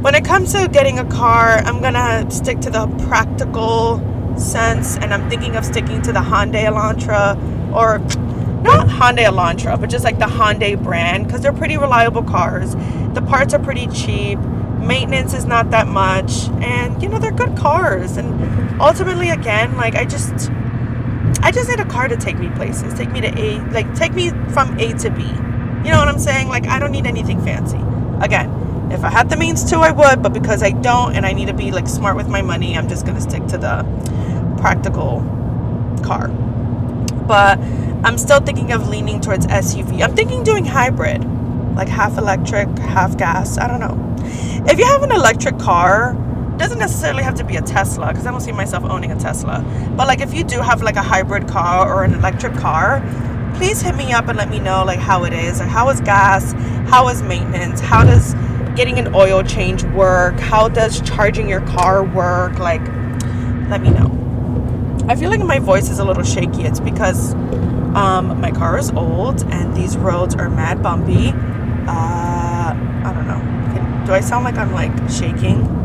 when 0.00 0.14
it 0.14 0.24
comes 0.24 0.52
to 0.52 0.68
getting 0.68 0.98
a 0.98 1.04
car, 1.04 1.58
I'm 1.58 1.82
gonna 1.82 2.30
stick 2.30 2.60
to 2.60 2.70
the 2.70 2.86
practical 3.08 4.00
sense 4.38 4.96
and 4.96 5.12
I'm 5.12 5.28
thinking 5.28 5.56
of 5.56 5.64
sticking 5.64 6.00
to 6.02 6.12
the 6.12 6.20
Hyundai 6.20 6.64
Elantra 6.64 7.36
or 7.74 7.98
not 8.62 8.88
Hyundai 8.88 9.26
Elantra, 9.26 9.78
but 9.78 9.90
just 9.90 10.04
like 10.04 10.18
the 10.18 10.24
Hyundai 10.24 10.82
brand 10.82 11.26
because 11.26 11.42
they're 11.42 11.52
pretty 11.52 11.76
reliable 11.76 12.22
cars. 12.22 12.74
The 13.14 13.22
parts 13.28 13.52
are 13.52 13.58
pretty 13.58 13.88
cheap. 13.88 14.38
Maintenance 14.38 15.34
is 15.34 15.44
not 15.44 15.70
that 15.70 15.86
much, 15.86 16.48
and 16.60 17.02
you 17.02 17.08
know 17.08 17.18
they're 17.18 17.30
good 17.30 17.56
cars. 17.56 18.16
And 18.16 18.80
ultimately, 18.80 19.30
again, 19.30 19.76
like 19.76 19.94
I 19.94 20.04
just, 20.04 20.50
I 21.44 21.50
just 21.50 21.68
need 21.68 21.78
a 21.78 21.84
car 21.84 22.08
to 22.08 22.16
take 22.16 22.38
me 22.38 22.48
places, 22.56 22.94
take 22.94 23.12
me 23.12 23.20
to 23.20 23.28
A, 23.38 23.60
like 23.70 23.94
take 23.94 24.14
me 24.14 24.30
from 24.54 24.80
A 24.80 24.94
to 24.94 25.10
B. 25.10 25.20
You 25.24 25.90
know 25.92 25.98
what 25.98 26.08
I'm 26.08 26.18
saying? 26.18 26.48
Like 26.48 26.66
I 26.66 26.78
don't 26.78 26.90
need 26.90 27.06
anything 27.06 27.44
fancy. 27.44 27.76
Again, 28.22 28.90
if 28.90 29.04
I 29.04 29.10
had 29.10 29.28
the 29.28 29.36
means 29.36 29.62
to, 29.64 29.76
I 29.76 29.90
would, 29.90 30.22
but 30.22 30.32
because 30.32 30.62
I 30.62 30.70
don't, 30.70 31.14
and 31.14 31.26
I 31.26 31.34
need 31.34 31.48
to 31.48 31.52
be 31.52 31.70
like 31.70 31.86
smart 31.86 32.16
with 32.16 32.28
my 32.28 32.40
money, 32.40 32.78
I'm 32.78 32.88
just 32.88 33.04
gonna 33.04 33.20
stick 33.20 33.46
to 33.48 33.58
the 33.58 33.84
practical 34.58 35.20
car. 36.02 36.28
But 36.28 37.58
I'm 37.58 38.16
still 38.16 38.40
thinking 38.40 38.72
of 38.72 38.88
leaning 38.88 39.20
towards 39.20 39.46
SUV. 39.46 40.02
I'm 40.02 40.16
thinking 40.16 40.44
doing 40.44 40.64
hybrid, 40.64 41.22
like 41.74 41.88
half 41.88 42.16
electric, 42.16 42.68
half 42.78 43.18
gas. 43.18 43.58
I 43.58 43.68
don't 43.68 43.80
know. 43.80 44.00
If 44.66 44.78
you 44.78 44.86
have 44.86 45.02
an 45.02 45.12
electric 45.12 45.58
car, 45.58 46.16
doesn't 46.58 46.78
necessarily 46.78 47.22
have 47.22 47.34
to 47.36 47.44
be 47.44 47.56
a 47.56 47.62
Tesla 47.62 48.08
because 48.08 48.26
I 48.26 48.30
don't 48.30 48.40
see 48.40 48.52
myself 48.52 48.84
owning 48.84 49.10
a 49.10 49.16
Tesla. 49.16 49.64
But 49.96 50.06
like 50.06 50.20
if 50.20 50.32
you 50.32 50.44
do 50.44 50.60
have 50.60 50.82
like 50.82 50.96
a 50.96 51.02
hybrid 51.02 51.48
car 51.48 51.92
or 51.92 52.04
an 52.04 52.14
electric 52.14 52.54
car, 52.54 53.02
please 53.56 53.82
hit 53.82 53.94
me 53.96 54.12
up 54.12 54.28
and 54.28 54.38
let 54.38 54.48
me 54.48 54.60
know 54.60 54.84
like 54.84 54.98
how 54.98 55.24
it 55.24 55.32
is. 55.32 55.60
Like 55.60 55.68
how 55.68 55.88
is 55.90 56.00
gas? 56.00 56.52
How 56.88 57.08
is 57.08 57.22
maintenance? 57.22 57.80
How 57.80 58.04
does 58.04 58.34
getting 58.76 58.98
an 58.98 59.14
oil 59.14 59.42
change 59.42 59.84
work? 59.84 60.38
How 60.38 60.68
does 60.68 61.00
charging 61.02 61.48
your 61.48 61.60
car 61.62 62.04
work? 62.04 62.58
Like 62.58 62.82
let 63.68 63.80
me 63.80 63.90
know. 63.90 64.10
I 65.08 65.16
feel 65.16 65.30
like 65.30 65.40
my 65.40 65.58
voice 65.58 65.90
is 65.90 65.98
a 65.98 66.04
little 66.04 66.22
shaky. 66.22 66.62
It's 66.62 66.80
because 66.80 67.34
um, 67.94 68.40
my 68.40 68.50
car 68.50 68.78
is 68.78 68.90
old 68.92 69.42
and 69.44 69.76
these 69.76 69.96
roads 69.96 70.34
are 70.34 70.48
mad 70.48 70.82
bumpy. 70.82 71.28
Uh, 71.86 72.74
I 72.74 73.12
don't 73.14 73.26
know. 73.26 74.06
Do 74.06 74.12
I 74.12 74.20
sound 74.20 74.44
like 74.44 74.56
I'm 74.56 74.72
like 74.72 74.92
shaking? 75.10 75.83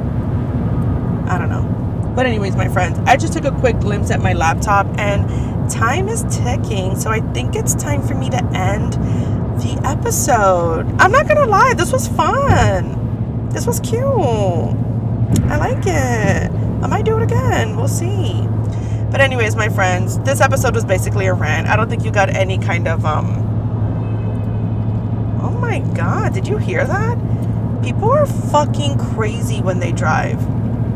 But, 2.19 2.25
anyways, 2.25 2.57
my 2.57 2.67
friends, 2.67 2.99
I 3.05 3.15
just 3.15 3.31
took 3.31 3.45
a 3.45 3.51
quick 3.61 3.79
glimpse 3.79 4.11
at 4.11 4.19
my 4.19 4.33
laptop 4.33 4.85
and 4.99 5.71
time 5.71 6.09
is 6.09 6.23
ticking. 6.23 6.97
So, 6.97 7.09
I 7.09 7.21
think 7.31 7.55
it's 7.55 7.73
time 7.73 8.05
for 8.05 8.13
me 8.13 8.29
to 8.29 8.43
end 8.53 8.91
the 9.61 9.79
episode. 9.85 10.85
I'm 10.99 11.13
not 11.13 11.29
gonna 11.29 11.45
lie, 11.45 11.75
this 11.75 11.93
was 11.93 12.09
fun. 12.09 13.47
This 13.51 13.65
was 13.65 13.79
cute. 13.79 14.03
I 14.03 15.55
like 15.59 15.87
it. 15.87 16.51
I 16.83 16.87
might 16.87 17.05
do 17.05 17.15
it 17.15 17.23
again. 17.23 17.77
We'll 17.77 17.87
see. 17.87 18.45
But 19.09 19.21
anyways, 19.21 19.55
my 19.55 19.69
friends, 19.69 20.19
this 20.19 20.41
episode 20.41 20.75
was 20.75 20.83
basically 20.83 21.27
a 21.27 21.33
rant. 21.33 21.67
I 21.67 21.77
don't 21.77 21.89
think 21.89 22.03
you 22.03 22.11
got 22.11 22.29
any 22.35 22.57
kind 22.57 22.89
of 22.89 23.05
um 23.05 23.29
Oh 25.41 25.51
my 25.51 25.79
god, 25.95 26.33
did 26.33 26.49
you 26.49 26.57
hear 26.57 26.85
that? 26.85 27.17
People 27.81 28.11
are 28.11 28.25
fucking 28.25 28.97
crazy 28.97 29.61
when 29.61 29.79
they 29.79 29.93
drive. 29.93 30.45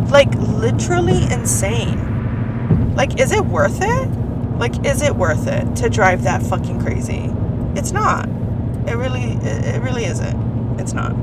Like 0.09 0.33
literally 0.35 1.23
insane. 1.31 2.93
Like 2.95 3.19
is 3.19 3.31
it 3.31 3.45
worth 3.45 3.79
it? 3.81 4.09
Like 4.57 4.85
is 4.85 5.01
it 5.01 5.15
worth 5.15 5.47
it 5.47 5.75
to 5.77 5.89
drive 5.89 6.23
that 6.23 6.43
fucking 6.43 6.81
crazy? 6.81 7.31
It's 7.75 7.91
not. 7.91 8.27
It 8.87 8.95
really 8.95 9.37
it 9.41 9.81
really 9.81 10.05
isn't. 10.05 10.79
It's 10.79 10.93
not. 10.93 11.13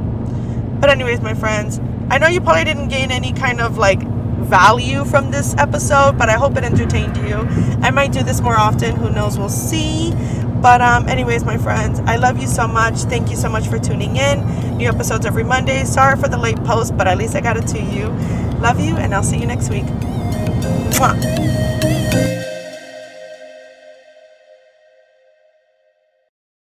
But 0.81 0.91
anyways, 0.91 1.21
my 1.21 1.35
friends, 1.35 1.79
I 2.11 2.19
know 2.19 2.27
you 2.27 2.41
probably 2.41 2.65
didn't 2.65 2.89
gain 2.89 3.11
any 3.11 3.33
kind 3.33 3.61
of 3.61 3.79
like 3.79 4.03
value 4.41 5.05
from 5.05 5.31
this 5.31 5.55
episode, 5.59 6.19
but 6.19 6.29
I 6.29 6.33
hope 6.33 6.57
it 6.57 6.65
entertained 6.65 7.17
you. 7.19 7.37
I 7.83 7.91
might 7.91 8.13
do 8.13 8.23
this 8.23 8.41
more 8.41 8.57
often. 8.57 8.97
Who 8.97 9.11
knows? 9.11 9.39
We'll 9.39 9.49
see. 9.49 10.13
But, 10.61 10.83
um, 10.83 11.09
anyways, 11.09 11.45
my 11.45 11.57
friends, 11.57 12.01
I 12.01 12.17
love 12.17 12.39
you 12.39 12.47
so 12.47 12.67
much. 12.67 12.97
Thank 13.05 13.31
you 13.31 13.37
so 13.37 13.49
much 13.49 13.69
for 13.69 13.79
tuning 13.79 14.17
in. 14.17 14.77
New 14.77 14.89
episodes 14.89 15.25
every 15.25 15.45
Monday. 15.45 15.85
Sorry 15.85 16.17
for 16.17 16.29
the 16.29 16.37
late 16.37 16.63
post, 16.65 16.97
but 16.97 17.07
at 17.07 17.17
least 17.17 17.35
I 17.35 17.41
got 17.41 17.57
it 17.57 17.67
to 17.69 17.81
you. 17.81 18.09
Love 18.61 18.79
you, 18.79 18.97
and 18.97 19.15
I'll 19.15 19.23
see 19.23 19.39
you 19.39 19.47
next 19.47 19.71
week. 19.71 19.87
Mwah. 20.99 21.90